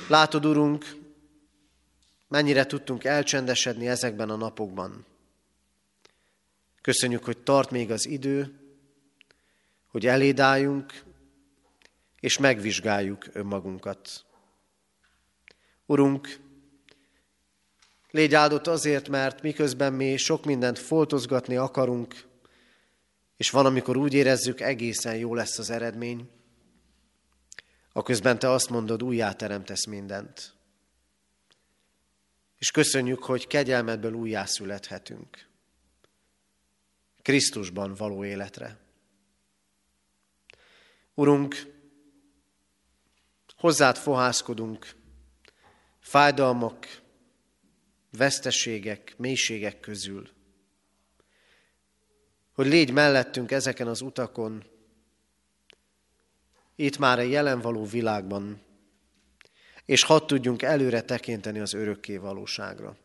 Látod, 0.09 0.47
Urunk, 0.47 0.97
mennyire 2.29 2.67
tudtunk 2.67 3.05
elcsendesedni 3.05 3.89
ezekben 3.89 4.31
a 4.31 4.37
napokban. 4.37 5.07
Köszönjük, 6.81 7.25
hogy 7.25 7.39
tart 7.39 7.71
még 7.71 7.91
az 7.91 8.07
idő, 8.07 8.61
hogy 9.87 10.07
elédáljunk, 10.07 11.03
és 12.21 12.39
megvizsgáljuk 12.39 13.27
önmagunkat. 13.33 14.25
Urunk, 15.87 16.49
Légy 18.11 18.35
áldott 18.35 18.67
azért, 18.67 19.09
mert 19.09 19.43
miközben 19.43 19.93
mi 19.93 20.17
sok 20.17 20.45
mindent 20.45 20.79
foltozgatni 20.79 21.57
akarunk, 21.57 22.29
és 23.37 23.51
van, 23.51 23.67
amikor 23.67 23.97
úgy 23.97 24.15
érezzük, 24.15 24.61
egészen 24.61 25.17
jó 25.17 25.35
lesz 25.35 25.59
az 25.59 25.71
eredmény, 25.71 26.29
a 27.93 28.03
közben 28.03 28.39
te 28.39 28.51
azt 28.51 28.71
mondod, 28.71 29.03
újjáteremtesz 29.03 29.85
mindent. 29.85 30.55
És 32.59 32.71
köszönjük, 32.71 33.25
hogy 33.25 33.47
kegyelmedből 33.47 34.13
újjászülethetünk. 34.13 35.49
Krisztusban 37.23 37.95
való 37.95 38.25
életre. 38.25 38.79
Urunk, 41.15 41.73
hozzád 43.57 43.97
fohászkodunk, 43.97 44.95
fájdalmak, 46.01 47.00
veszteségek, 48.11 49.15
mélységek 49.17 49.81
közül. 49.81 50.29
Hogy 52.53 52.67
légy 52.67 52.93
mellettünk 52.93 53.51
ezeken 53.51 53.87
az 53.87 54.01
utakon, 54.01 54.65
itt 56.75 56.99
már 56.99 57.19
a 57.19 57.23
jelen 57.23 57.61
való 57.61 57.85
világban, 57.85 58.61
és 59.85 60.03
hadd 60.03 60.27
tudjunk 60.27 60.63
előre 60.63 61.03
tekinteni 61.03 61.59
az 61.59 61.73
örökké 61.73 62.17
valóságra. 62.17 62.97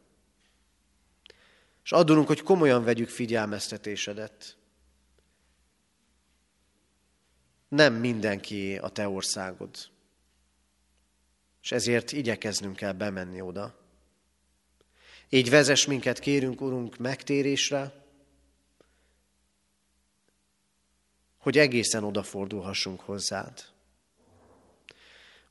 És 1.84 1.92
adunk, 1.92 2.28
hogy 2.28 2.42
komolyan 2.42 2.84
vegyük 2.84 3.10
figyelmeztetésedet. 3.10 4.58
Nem 7.68 7.94
mindenki 7.94 8.78
a 8.78 8.90
te 8.90 9.08
országod. 9.08 9.70
És 11.62 11.72
ezért 11.72 12.12
igyekeznünk 12.12 12.76
kell 12.76 12.94
bemenni 12.94 13.42
oda. 13.42 13.85
Így 15.30 15.50
vezes 15.50 15.86
minket, 15.86 16.20
kérünk, 16.20 16.62
Urunk, 16.62 16.98
megtérésre, 16.98 18.04
hogy 21.38 21.58
egészen 21.58 22.04
odafordulhassunk 22.04 23.00
hozzád. 23.00 23.66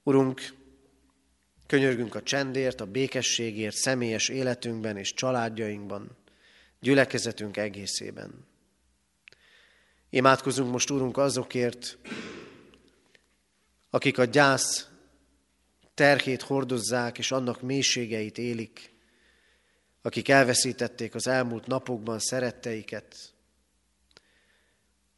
Urunk, 0.02 0.54
könyörgünk 1.66 2.14
a 2.14 2.22
csendért, 2.22 2.80
a 2.80 2.86
békességért, 2.86 3.74
személyes 3.74 4.28
életünkben 4.28 4.96
és 4.96 5.14
családjainkban, 5.14 6.16
gyülekezetünk 6.80 7.56
egészében. 7.56 8.46
Imádkozunk 10.10 10.70
most, 10.70 10.90
Úrunk, 10.90 11.16
azokért, 11.16 11.98
akik 13.90 14.18
a 14.18 14.24
gyász 14.24 14.88
terhét 15.94 16.42
hordozzák, 16.42 17.18
és 17.18 17.30
annak 17.30 17.62
mélységeit 17.62 18.38
élik, 18.38 18.93
akik 20.04 20.28
elveszítették 20.28 21.14
az 21.14 21.26
elmúlt 21.26 21.66
napokban 21.66 22.18
szeretteiket. 22.18 23.34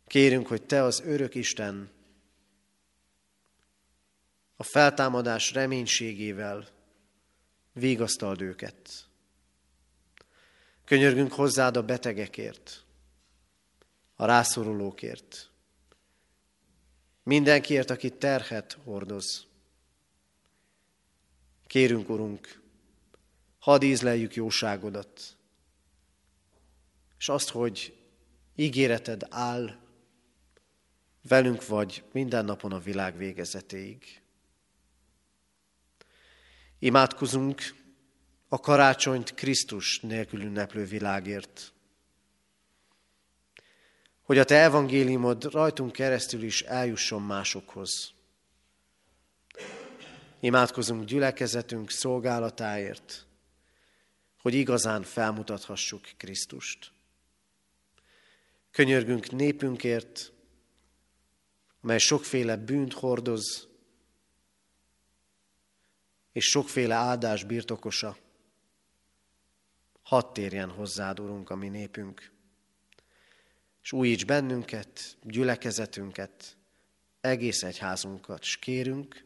Kérünk, 0.07 0.47
hogy 0.47 0.62
Te 0.62 0.82
az 0.82 1.01
örök 1.05 1.34
Isten 1.34 1.91
a 4.57 4.62
feltámadás 4.62 5.53
reménységével 5.53 6.68
vigasztald 7.72 8.41
őket. 8.41 9.09
Könyörgünk 10.84 11.32
hozzád 11.32 11.76
a 11.76 11.82
betegekért, 11.82 12.84
a 14.16 14.24
rászorulókért, 14.24 15.51
mindenkiért, 17.22 17.91
aki 17.91 18.11
terhet 18.11 18.78
hordoz. 18.84 19.47
Kérünk, 21.66 22.09
Urunk, 22.09 22.64
hadd 23.67 23.83
ízleljük 23.83 24.35
jóságodat, 24.35 25.37
és 27.19 27.29
azt, 27.29 27.49
hogy 27.49 27.97
ígéreted 28.55 29.27
áll, 29.31 29.77
velünk 31.29 31.67
vagy 31.67 32.05
minden 32.12 32.45
napon 32.45 32.73
a 32.73 32.79
világ 32.79 33.17
végezetéig. 33.17 34.23
Imádkozunk 36.79 37.62
a 38.49 38.61
karácsonyt 38.61 39.35
Krisztus 39.35 40.01
nélkül 40.01 40.43
ünneplő 40.43 40.85
világért, 40.85 41.73
hogy 44.23 44.39
a 44.39 44.45
Te 44.45 44.62
evangéliumod 44.62 45.45
rajtunk 45.45 45.93
keresztül 45.93 46.43
is 46.43 46.62
eljusson 46.62 47.23
másokhoz. 47.23 48.12
Imádkozunk 50.41 51.05
gyülekezetünk 51.05 51.91
szolgálatáért, 51.91 53.26
hogy 54.47 54.55
igazán 54.55 55.03
felmutathassuk 55.03 56.09
Krisztust. 56.16 56.92
Könyörgünk 58.70 59.30
népünkért, 59.30 60.32
mely 61.80 61.99
sokféle 61.99 62.57
bűnt 62.57 62.92
hordoz, 62.92 63.68
és 66.32 66.44
sokféle 66.44 66.94
áldás 66.94 67.44
birtokosa. 67.44 68.16
Hadd 70.03 70.32
térjen 70.32 70.70
hozzád, 70.70 71.20
Urunk, 71.20 71.51
a 71.51 71.57
mi 71.57 71.68
népünk, 71.68 72.30
és 73.82 73.92
újíts 73.92 74.24
bennünket, 74.24 75.16
gyülekezetünket, 75.22 76.57
egész 77.20 77.62
egyházunkat, 77.62 78.42
s 78.42 78.57
kérünk, 78.57 79.24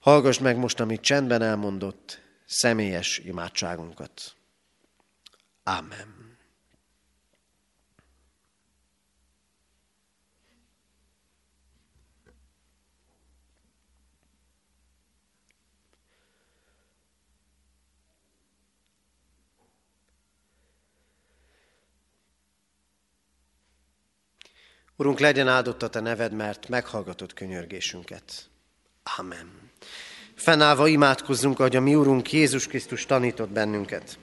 hallgass 0.00 0.38
meg 0.38 0.56
most, 0.56 0.80
amit 0.80 1.00
csendben 1.00 1.42
elmondott, 1.42 2.24
személyes 2.46 3.18
imádságunkat. 3.18 4.36
Amen. 5.62 6.26
Urunk, 24.98 25.18
legyen 25.18 25.48
áldott 25.48 25.82
a 25.82 25.90
Te 25.90 26.00
neved, 26.00 26.32
mert 26.32 26.68
meghallgatod 26.68 27.32
könyörgésünket. 27.32 28.50
Amen. 29.18 29.65
Fennállva 30.36 30.86
imádkozzunk, 30.86 31.56
hogy 31.56 31.76
a 31.76 31.80
mi 31.80 31.94
Urunk 31.94 32.32
Jézus 32.32 32.66
Krisztus 32.66 33.06
tanított 33.06 33.50
bennünket. 33.50 34.18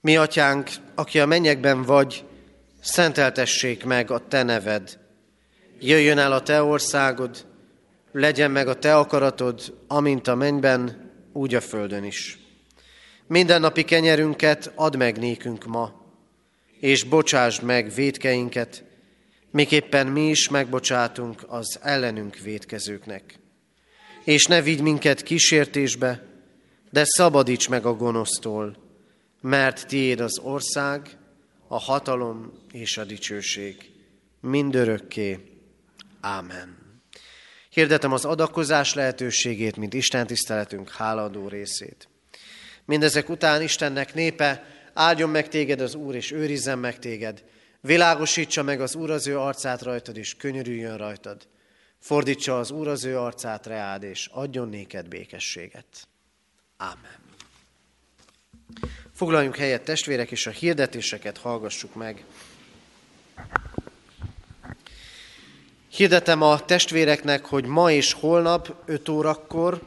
Mi, 0.00 0.16
Atyánk, 0.16 0.70
aki 0.94 1.20
a 1.20 1.26
mennyekben 1.26 1.82
vagy, 1.82 2.24
szenteltessék 2.80 3.84
meg 3.84 4.10
a 4.10 4.28
Te 4.28 4.42
neved. 4.42 4.98
Jöjjön 5.80 6.18
el 6.18 6.32
a 6.32 6.42
Te 6.42 6.62
országod, 6.62 7.46
legyen 8.12 8.50
meg 8.50 8.68
a 8.68 8.78
Te 8.78 8.96
akaratod, 8.96 9.78
amint 9.86 10.28
a 10.28 10.34
mennyben, 10.34 11.12
úgy 11.32 11.54
a 11.54 11.60
földön 11.60 12.04
is. 12.04 12.38
Minden 13.26 13.60
napi 13.60 13.84
kenyerünket 13.84 14.72
add 14.74 14.96
meg 14.96 15.18
nékünk 15.18 15.64
ma, 15.64 15.92
és 16.80 17.04
bocsásd 17.04 17.62
meg 17.62 17.92
védkeinket, 17.94 18.84
miképpen 19.54 20.06
mi 20.06 20.28
is 20.28 20.48
megbocsátunk 20.48 21.44
az 21.46 21.78
ellenünk 21.82 22.38
védkezőknek. 22.38 23.38
És 24.24 24.44
ne 24.44 24.62
vigy 24.62 24.80
minket 24.80 25.22
kísértésbe, 25.22 26.26
de 26.90 27.04
szabadíts 27.04 27.68
meg 27.68 27.86
a 27.86 27.94
gonosztól, 27.94 28.76
mert 29.40 29.86
tiéd 29.86 30.20
az 30.20 30.38
ország, 30.38 31.18
a 31.68 31.78
hatalom 31.78 32.52
és 32.72 32.96
a 32.96 33.04
dicsőség 33.04 33.90
mindörökké. 34.40 35.38
Ámen. 36.20 36.76
Hirdetem 37.70 38.12
az 38.12 38.24
adakozás 38.24 38.94
lehetőségét, 38.94 39.76
mint 39.76 39.94
Isten 39.94 40.26
tiszteletünk 40.26 40.90
háladó 40.90 41.48
részét. 41.48 42.08
Mindezek 42.84 43.28
után 43.28 43.62
Istennek 43.62 44.14
népe 44.14 44.66
áldjon 44.92 45.30
meg 45.30 45.48
téged 45.48 45.80
az 45.80 45.94
Úr, 45.94 46.14
és 46.14 46.32
őrizzen 46.32 46.78
meg 46.78 46.98
téged. 46.98 47.44
Világosítsa 47.86 48.62
meg 48.62 48.80
az 48.80 48.94
Úr 48.94 49.10
az 49.10 49.26
ő 49.26 49.38
arcát 49.38 49.82
rajtad, 49.82 50.16
és 50.16 50.36
könyörüljön 50.36 50.96
rajtad. 50.96 51.46
Fordítsa 51.98 52.58
az 52.58 52.70
Úr 52.70 52.88
az 52.88 53.04
ő 53.04 53.18
arcát 53.18 53.66
reád, 53.66 54.02
és 54.02 54.28
adjon 54.32 54.68
néked 54.68 55.08
békességet. 55.08 55.86
Ámen. 56.76 57.18
Foglaljunk 59.14 59.56
helyet 59.56 59.84
testvérek, 59.84 60.30
és 60.30 60.46
a 60.46 60.50
hirdetéseket 60.50 61.38
hallgassuk 61.38 61.94
meg. 61.94 62.24
Hirdetem 65.88 66.42
a 66.42 66.64
testvéreknek, 66.64 67.44
hogy 67.44 67.64
ma 67.64 67.90
és 67.90 68.12
holnap 68.12 68.82
5 68.84 69.08
órakor 69.08 69.82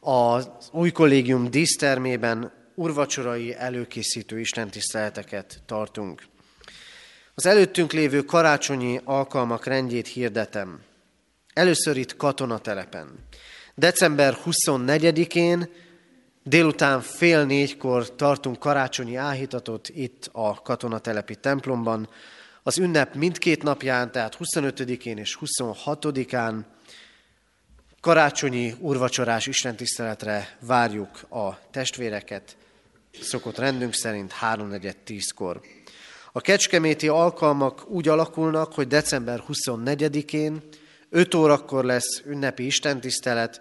az 0.00 0.48
új 0.72 0.90
kollégium 0.90 1.50
dísztermében 1.50 2.52
urvacsorai 2.74 3.54
előkészítő 3.54 4.40
istentiszteleteket 4.40 5.62
tartunk. 5.66 6.30
Az 7.42 7.48
előttünk 7.48 7.92
lévő 7.92 8.22
karácsonyi 8.22 9.00
alkalmak 9.04 9.66
rendjét 9.66 10.06
hirdetem. 10.06 10.80
Először 11.52 11.96
itt 11.96 12.16
katonatelepen. 12.16 13.08
December 13.74 14.36
24-én 14.44 15.68
délután 16.42 17.00
fél 17.00 17.44
négykor 17.44 18.14
tartunk 18.14 18.58
karácsonyi 18.58 19.16
áhítatot 19.16 19.88
itt 19.88 20.28
a 20.32 20.62
katonatelepi 20.62 21.34
templomban. 21.34 22.08
Az 22.62 22.78
ünnep 22.78 23.14
mindkét 23.14 23.62
napján, 23.62 24.12
tehát 24.12 24.36
25-én 24.40 25.18
és 25.18 25.38
26-án 25.40 26.58
karácsonyi 28.00 28.74
urvacsorás 28.78 29.46
istentiszteletre 29.46 30.56
várjuk 30.60 31.30
a 31.30 31.70
testvéreket 31.70 32.56
szokott 33.20 33.58
rendünk 33.58 33.94
szerint 33.94 34.32
3.4.10-kor. 34.40 35.60
A 36.34 36.40
kecskeméti 36.40 37.08
alkalmak 37.08 37.88
úgy 37.88 38.08
alakulnak, 38.08 38.72
hogy 38.74 38.86
december 38.86 39.42
24-én 39.48 40.62
5 41.08 41.34
órakor 41.34 41.84
lesz 41.84 42.22
ünnepi 42.24 42.66
istentisztelet, 42.66 43.60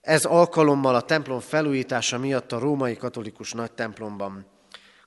ez 0.00 0.24
alkalommal 0.24 0.94
a 0.94 1.02
templom 1.02 1.40
felújítása 1.40 2.18
miatt 2.18 2.52
a 2.52 2.58
római 2.58 2.96
katolikus 2.96 3.52
nagy 3.52 3.72
templomban. 3.72 4.46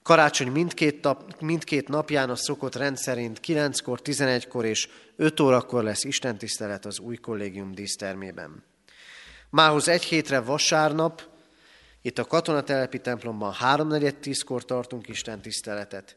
Karácsony 0.04 0.52
mindkét, 0.52 1.04
nap, 1.04 1.42
mindkét 1.42 1.88
napján 1.88 2.30
a 2.30 2.36
szokott 2.36 2.76
rendszerint 2.76 3.40
9-kor, 3.48 4.00
11-kor 4.04 4.66
és 4.66 4.90
5 5.16 5.40
órakor 5.40 5.84
lesz 5.84 6.04
istentisztelet 6.04 6.86
az 6.86 7.00
új 7.00 7.16
kollégium 7.16 7.72
dísztermében. 7.72 8.64
Mához 9.50 9.88
egy 9.88 10.04
hétre 10.04 10.40
vasárnap, 10.40 11.22
itt 12.02 12.18
a 12.18 12.26
katonatelepi 12.26 13.00
templomban 13.00 13.54
háromnegyed 13.54 14.16
tízkor 14.16 14.66
tartunk 14.66 15.08
Isten 15.08 15.42
tiszteletet, 15.42 16.16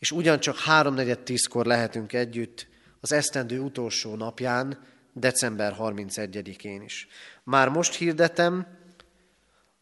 és 0.00 0.10
ugyancsak 0.10 0.58
háromnegyed 0.58 1.18
tízkor 1.18 1.66
lehetünk 1.66 2.12
együtt 2.12 2.66
az 3.00 3.12
esztendő 3.12 3.60
utolsó 3.60 4.14
napján, 4.14 4.78
december 5.12 5.76
31-én 5.78 6.82
is. 6.82 7.08
Már 7.44 7.68
most 7.68 7.94
hirdetem 7.94 8.66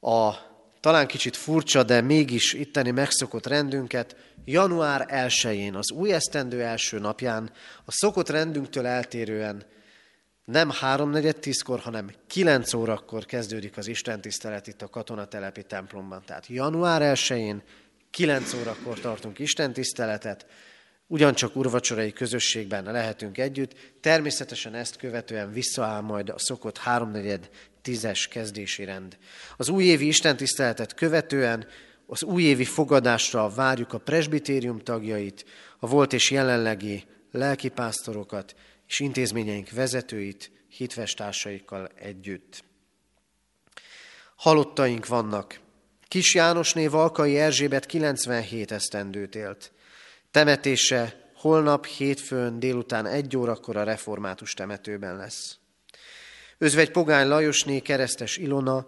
a 0.01 0.35
talán 0.81 1.07
kicsit 1.07 1.37
furcsa, 1.37 1.83
de 1.83 2.01
mégis 2.01 2.53
itteni 2.53 2.91
megszokott 2.91 3.47
rendünket, 3.47 4.17
január 4.45 5.07
1-én, 5.11 5.75
az 5.75 5.91
új 5.91 6.13
esztendő 6.13 6.63
első 6.63 6.99
napján, 6.99 7.51
a 7.85 7.93
szokott 7.93 8.29
rendünktől 8.29 8.87
eltérően 8.87 9.65
nem 10.45 10.71
háromnegyed 10.71 11.37
tízkor, 11.37 11.79
hanem 11.81 12.11
kilenc 12.27 12.75
órakor 12.75 13.25
kezdődik 13.25 13.77
az 13.77 13.87
Isten 13.87 14.21
tisztelet 14.21 14.67
itt 14.67 14.83
a 14.83 14.89
katonatelepi 14.89 15.63
templomban. 15.63 16.23
Tehát 16.25 16.47
január 16.47 17.03
1-én 17.05 17.63
kilenc 18.11 18.55
órakor 18.55 19.01
tartunk 19.01 19.39
Isten 19.39 19.73
tiszteletet, 19.73 20.47
ugyancsak 21.07 21.57
urvacsorai 21.57 22.13
közösségben 22.13 22.85
lehetünk 22.85 23.39
együtt. 23.39 23.75
Természetesen 24.01 24.75
ezt 24.75 24.97
követően 24.97 25.53
visszaáll 25.53 26.01
majd 26.01 26.29
a 26.29 26.39
szokott 26.39 26.79
háromnegyed 26.79 27.51
tízes 27.83 28.29
kezdési 28.29 28.85
rend. 28.85 29.19
Az 29.57 29.69
újévi 29.69 30.07
istentiszteletet 30.07 30.95
követően 30.95 31.67
az 32.07 32.23
újévi 32.23 32.65
fogadásra 32.65 33.49
várjuk 33.49 33.93
a 33.93 33.99
presbitérium 33.99 34.79
tagjait, 34.79 35.45
a 35.79 35.87
volt 35.87 36.13
és 36.13 36.31
jelenlegi 36.31 37.05
lelkipásztorokat, 37.33 38.55
és 38.87 39.01
intézményeink 39.01 39.71
vezetőit, 39.71 40.51
hitvestársaikkal 40.69 41.91
együtt. 41.95 42.65
Halottaink 44.37 45.07
vannak. 45.07 45.61
Kis 46.09 46.35
Jánosné 46.35 46.87
Valkai 46.87 47.39
Erzsébet 47.39 47.87
97 47.87 48.73
esztendőt 48.73 49.35
élt. 49.35 49.73
Temetése 50.31 51.31
holnap 51.35 51.87
hétfőn 51.87 52.59
délután 52.59 53.07
egy 53.07 53.37
órakor 53.37 53.77
a 53.77 53.83
református 53.83 54.53
temetőben 54.53 55.17
lesz. 55.17 55.59
Özvegy 56.59 56.91
Pogány 56.91 57.29
Lajosné 57.29 57.81
keresztes 57.81 58.37
Ilona 58.37 58.87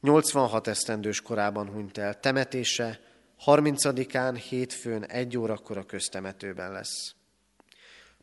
86 0.00 0.66
esztendős 0.66 1.20
korában 1.20 1.68
hunyt 1.68 1.98
el. 1.98 2.20
Temetése 2.20 3.00
30-án 3.46 4.42
hétfőn 4.48 5.04
egy 5.04 5.38
órakor 5.38 5.78
a 5.78 5.84
köztemetőben 5.84 6.72
lesz. 6.72 7.14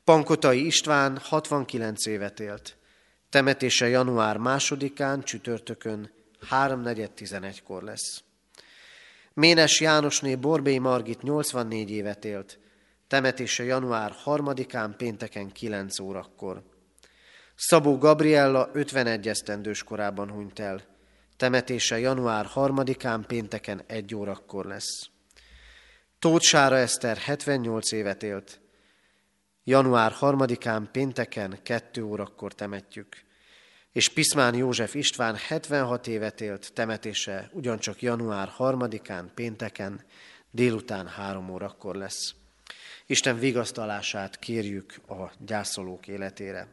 Pankotai 0.04 0.66
István 0.66 1.18
69 1.18 2.06
évet 2.06 2.40
élt. 2.40 2.78
Temetése 3.30 3.88
január 3.88 4.38
másodikán, 4.38 5.24
csütörtökön, 5.24 6.12
3.4.11-kor 6.52 7.84
lesz. 7.84 8.24
Ménes 9.34 9.80
Jánosné 9.80 10.36
Borbély 10.36 10.78
Margit 10.78 11.22
84 11.22 11.90
évet 11.90 12.26
élt. 12.26 12.60
Temetése 13.08 13.64
január 13.64 14.16
3-án, 14.26 14.94
pénteken 14.98 15.52
9 15.52 16.00
órakor. 16.00 16.64
Szabó 17.56 17.98
Gabriella 17.98 18.70
51 18.74 19.28
esztendős 19.28 19.84
korában 19.84 20.32
hunyt 20.32 20.60
el. 20.60 20.82
Temetése 21.38 22.00
január 22.00 22.48
3-án 22.56 23.24
pénteken 23.28 23.82
egy 23.88 24.16
órakor 24.16 24.66
lesz. 24.66 25.10
Tóth 26.20 26.46
Sára 26.46 26.78
Eszter 26.78 27.18
78 27.18 27.92
évet 27.92 28.24
élt. 28.24 28.62
Január 29.64 30.14
3-án 30.20 30.88
pénteken 30.92 31.60
2 31.64 32.04
órakor 32.04 32.54
temetjük. 32.54 33.24
És 33.94 34.10
Piszmán 34.10 34.56
József 34.56 34.96
István 34.96 35.36
76 35.36 36.08
évet 36.08 36.42
élt, 36.42 36.74
temetése 36.74 37.50
ugyancsak 37.52 38.02
január 38.02 38.52
3-án 38.58 39.26
pénteken 39.36 40.04
délután 40.52 41.08
3 41.08 41.50
órakor 41.50 41.96
lesz. 41.96 42.34
Isten 43.06 43.40
vigasztalását 43.40 44.40
kérjük 44.40 44.94
a 45.08 45.32
gyászolók 45.46 46.08
életére. 46.08 46.68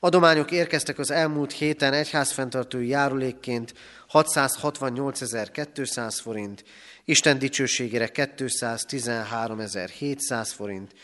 Adományok 0.00 0.50
érkeztek 0.50 0.98
az 0.98 1.10
elmúlt 1.10 1.52
héten 1.52 1.92
egyházfenntartói 1.92 2.88
járulékként 2.88 3.74
668.200 4.12 6.18
forint, 6.22 6.64
Isten 7.04 7.38
dicsőségére 7.38 8.10
213.700 8.14 10.50
forint, 10.54 10.94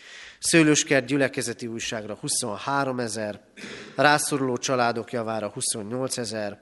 Szőlőskert 0.42 1.06
gyülekezeti 1.06 1.66
újságra 1.66 2.14
23 2.14 2.98
ezer, 2.98 3.40
rászoruló 3.96 4.56
családok 4.56 5.12
javára 5.12 5.48
28 5.48 6.18
ezer, 6.18 6.60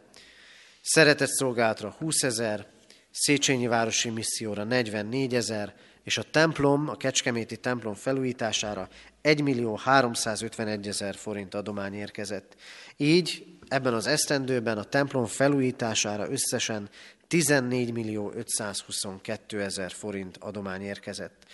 szeretett 0.82 1.28
szolgálatra 1.28 1.94
20 1.98 2.22
ezer, 2.22 2.66
Széchenyi 3.10 3.66
Városi 3.66 4.10
Misszióra 4.10 4.64
44 4.64 5.34
ezer, 5.34 5.74
és 6.02 6.18
a 6.18 6.22
templom, 6.22 6.88
a 6.88 6.96
Kecskeméti 6.96 7.56
templom 7.56 7.94
felújítására 7.94 8.88
1 9.20 9.42
millió 9.42 9.76
351 9.76 10.88
ezer 10.88 11.14
forint 11.14 11.54
adomány 11.54 11.94
érkezett. 11.94 12.56
Így 12.96 13.46
ebben 13.68 13.94
az 13.94 14.06
esztendőben 14.06 14.78
a 14.78 14.84
templom 14.84 15.26
felújítására 15.26 16.30
összesen 16.30 16.88
14 17.26 17.92
millió 17.92 18.32
522 18.34 19.62
ezer 19.62 19.92
forint 19.92 20.36
adomány 20.36 20.82
érkezett. 20.82 21.46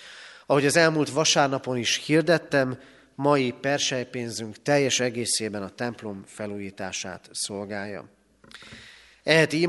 Ahogy 0.46 0.66
az 0.66 0.76
elmúlt 0.76 1.10
vasárnapon 1.10 1.76
is 1.76 2.04
hirdettem, 2.04 2.78
mai 3.14 3.52
persejpénzünk 3.52 4.62
teljes 4.62 5.00
egészében 5.00 5.62
a 5.62 5.68
templom 5.68 6.22
felújítását 6.26 7.28
szolgálja. 7.32 8.08
Eheti 9.22 9.68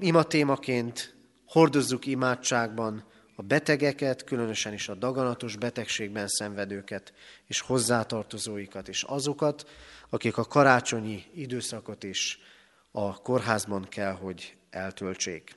imatémaként 0.00 1.14
hordozzuk 1.46 2.06
imádságban 2.06 3.04
a 3.36 3.42
betegeket, 3.42 4.24
különösen 4.24 4.72
is 4.72 4.88
a 4.88 4.94
daganatos 4.94 5.56
betegségben 5.56 6.28
szenvedőket, 6.28 7.12
és 7.46 7.60
hozzátartozóikat, 7.60 8.88
és 8.88 9.02
azokat, 9.02 9.68
akik 10.10 10.36
a 10.36 10.44
karácsonyi 10.44 11.24
időszakot 11.34 12.02
is 12.02 12.38
a 12.90 13.22
kórházban 13.22 13.86
kell, 13.88 14.12
hogy 14.12 14.56
eltöltsék. 14.70 15.56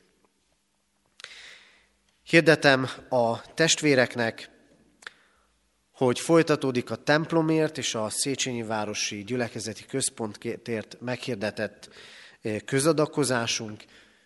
Hirdetem 2.23 2.87
a 3.09 3.53
testvéreknek, 3.53 4.49
hogy 5.97 6.19
folytatódik 6.19 6.91
a 6.91 6.95
templomért 6.95 7.77
és 7.77 7.95
a 7.95 8.09
Széchenyi 8.09 8.63
Városi 8.63 9.23
Gyülekezeti 9.23 9.85
Központért 9.85 10.97
meghirdetett 10.99 11.89
eh, 12.41 12.59
közadakozásunk. 12.59 13.83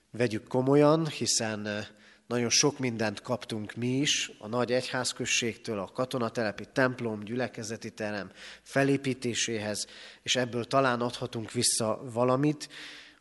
Vegyük 0.10 0.48
komolyan, 0.48 1.08
hiszen 1.08 1.68
eh, 1.68 1.86
nagyon 2.28 2.50
sok 2.50 2.80
mindent 2.80 3.22
kaptunk 3.22 3.76
mi 3.76 3.88
is 3.88 4.32
a 4.40 4.48
nagy 4.48 4.72
egyházközségtől, 4.72 5.80
a 5.80 5.92
katonatelepi 5.94 6.66
templom, 6.74 7.24
gyülekezeti 7.24 7.92
terem 7.92 8.32
felépítéséhez, 8.62 9.88
és 10.24 10.36
ebből 10.36 10.66
talán 10.66 11.02
adhatunk 11.02 11.52
vissza 11.52 12.02
valamit, 12.14 12.70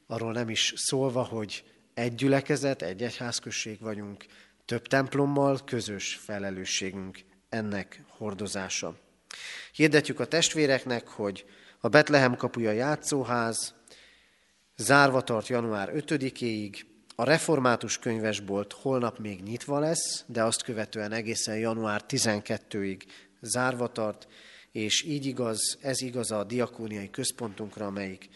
arról 0.07 0.33
nem 0.33 0.49
is 0.49 0.73
szólva, 0.77 1.23
hogy 1.23 1.65
egy 1.95 2.15
gyülekezet, 2.15 2.83
egy 2.83 3.03
egyházközség 3.03 3.81
vagyunk, 3.81 4.25
több 4.65 4.87
templommal 4.87 5.61
közös 5.65 6.15
felelősségünk 6.15 7.29
ennek 7.51 8.03
hordozása. 8.09 8.95
Hirdetjük 9.73 10.21
a 10.21 10.27
testvéreknek, 10.27 11.09
hogy 11.09 11.45
a 11.81 11.89
Betlehem 11.89 12.37
kapuja 12.37 12.71
játszóház 12.71 13.75
zárva 14.77 15.23
tart 15.23 15.49
január 15.49 15.93
5-éig, 15.95 16.81
a 17.15 17.25
református 17.25 17.99
könyvesbolt 17.99 18.73
holnap 18.73 19.19
még 19.19 19.43
nyitva 19.43 19.79
lesz, 19.79 20.25
de 20.27 20.45
azt 20.45 20.63
követően 20.63 21.13
egészen 21.13 21.59
január 21.59 22.05
12-ig 22.09 23.01
zárva 23.41 23.93
tart, 23.93 24.29
és 24.73 25.03
így 25.03 25.27
igaz, 25.27 25.79
ez 25.81 26.01
igaz 26.01 26.31
a 26.31 26.45
diakóniai 26.45 27.11
központunkra, 27.11 27.87
amelyik 27.87 28.29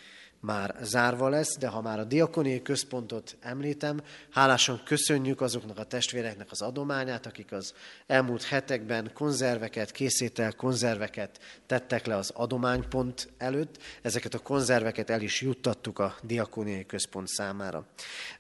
már 0.45 0.75
zárva 0.83 1.29
lesz, 1.29 1.59
de 1.59 1.69
ha 1.69 1.81
már 1.81 1.99
a 1.99 2.05
diakoniai 2.05 2.63
központot 2.63 3.37
említem, 3.41 4.01
hálásan 4.31 4.81
köszönjük 4.85 5.41
azoknak 5.41 5.79
a 5.79 5.85
testvéreknek 5.85 6.51
az 6.51 6.63
adományát, 6.63 7.27
akik 7.27 7.53
az 7.53 7.75
elmúlt 8.07 8.43
hetekben 8.43 9.11
konzerveket, 9.15 9.91
készítel 9.91 10.53
konzerveket 10.53 11.41
tettek 11.67 12.07
le 12.07 12.17
az 12.17 12.31
adománypont 12.35 13.29
előtt. 13.39 13.79
Ezeket 14.03 14.35
a 14.35 14.39
konzerveket 14.39 15.11
el 15.11 15.21
is 15.21 15.41
juttattuk 15.41 15.99
a 15.99 16.17
diakoniai 16.23 16.87
központ 16.87 17.29
számára. 17.29 17.87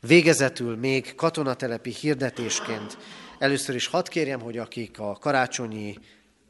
Végezetül 0.01 0.77
még 0.77 1.15
katonatelepi 1.15 1.91
hirdetésként 1.91 2.99
először 3.39 3.75
is 3.75 3.87
hadd 3.87 4.09
kérjem, 4.09 4.41
hogy 4.41 4.59
akik 4.59 4.99
a 4.99 5.17
karácsonyi 5.21 5.99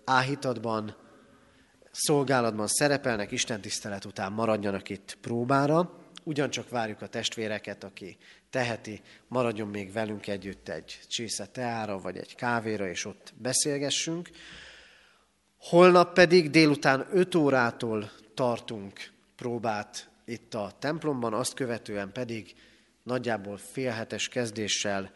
áhítatban 0.05 1.04
szolgálatban 1.95 2.67
szerepelnek, 2.67 3.31
Isten 3.31 3.61
tisztelet 3.61 4.05
után 4.05 4.33
maradjanak 4.33 4.89
itt 4.89 5.17
próbára. 5.21 5.99
Ugyancsak 6.25 6.69
várjuk 6.69 7.03
a 7.03 7.07
testvéreket, 7.07 7.85
aki 7.85 8.17
teheti, 8.51 9.01
maradjon 9.29 9.69
még 9.69 9.93
velünk 9.93 10.27
együtt 10.27 10.69
egy 10.69 11.01
csésze 11.09 11.47
teára, 11.47 11.99
vagy 11.99 12.17
egy 12.17 12.35
kávéra, 12.35 12.89
és 12.89 13.05
ott 13.05 13.35
beszélgessünk. 13.37 14.31
Holnap 15.59 16.15
pedig 16.15 16.51
délután 16.51 17.07
5 17.13 17.35
órától 17.35 18.11
tartunk 18.35 19.13
próbát 19.37 20.09
itt 20.25 20.55
a 20.55 20.73
templomban, 20.79 21.35
azt 21.35 21.55
követően 21.55 22.13
pedig 22.13 22.55
nagyjából 23.03 23.57
félhetes 23.57 24.29
kezdéssel 24.29 25.13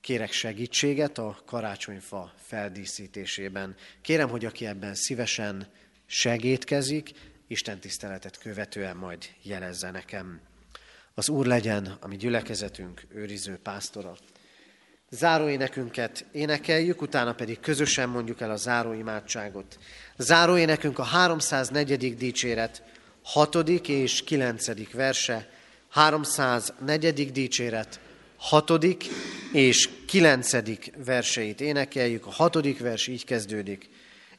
kérek 0.00 0.32
segítséget 0.32 1.18
a 1.18 1.38
karácsonyfa 1.46 2.32
feldíszítésében. 2.36 3.74
Kérem, 4.00 4.28
hogy 4.28 4.44
aki 4.44 4.66
ebben 4.66 4.94
szívesen 4.94 5.66
segítkezik, 6.12 7.10
Isten 7.46 7.80
tiszteletet 7.80 8.38
követően 8.38 8.96
majd 8.96 9.24
jelezze 9.42 9.90
nekem. 9.90 10.40
Az 11.14 11.28
Úr 11.28 11.46
legyen 11.46 11.96
a 12.00 12.06
mi 12.06 12.16
gyülekezetünk 12.16 13.06
őriző 13.14 13.58
pásztora. 13.62 14.16
Záróénekünket 15.10 16.26
énekeljük, 16.32 17.02
utána 17.02 17.34
pedig 17.34 17.60
közösen 17.60 18.08
mondjuk 18.08 18.40
el 18.40 18.50
a 18.50 18.56
záróimádságot. 18.56 19.78
Záróénekünk 20.16 20.98
a 20.98 21.02
304. 21.02 22.16
dicséret 22.16 22.82
6. 23.22 23.54
és 23.88 24.22
9. 24.24 24.92
verse, 24.92 25.48
304. 25.88 27.32
dicséret 27.32 28.00
6. 28.36 28.70
és 29.52 29.88
9. 30.06 30.50
verseit 31.04 31.60
énekeljük. 31.60 32.26
A 32.26 32.30
6. 32.30 32.78
vers 32.78 33.06
így 33.06 33.24
kezdődik. 33.24 33.91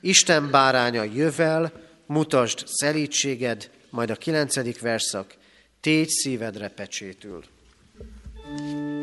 Isten 0.06 0.52
báránya 0.52 1.04
jövel, 1.04 1.72
mutasd 2.06 2.64
szelítséged, 2.66 3.70
majd 3.90 4.10
a 4.10 4.16
kilencedik 4.16 4.80
verszak, 4.82 5.36
tégy 5.82 6.10
szívedre 6.10 6.68
pecsétül. 6.68 7.44
thank 8.46 8.60
you 8.60 9.03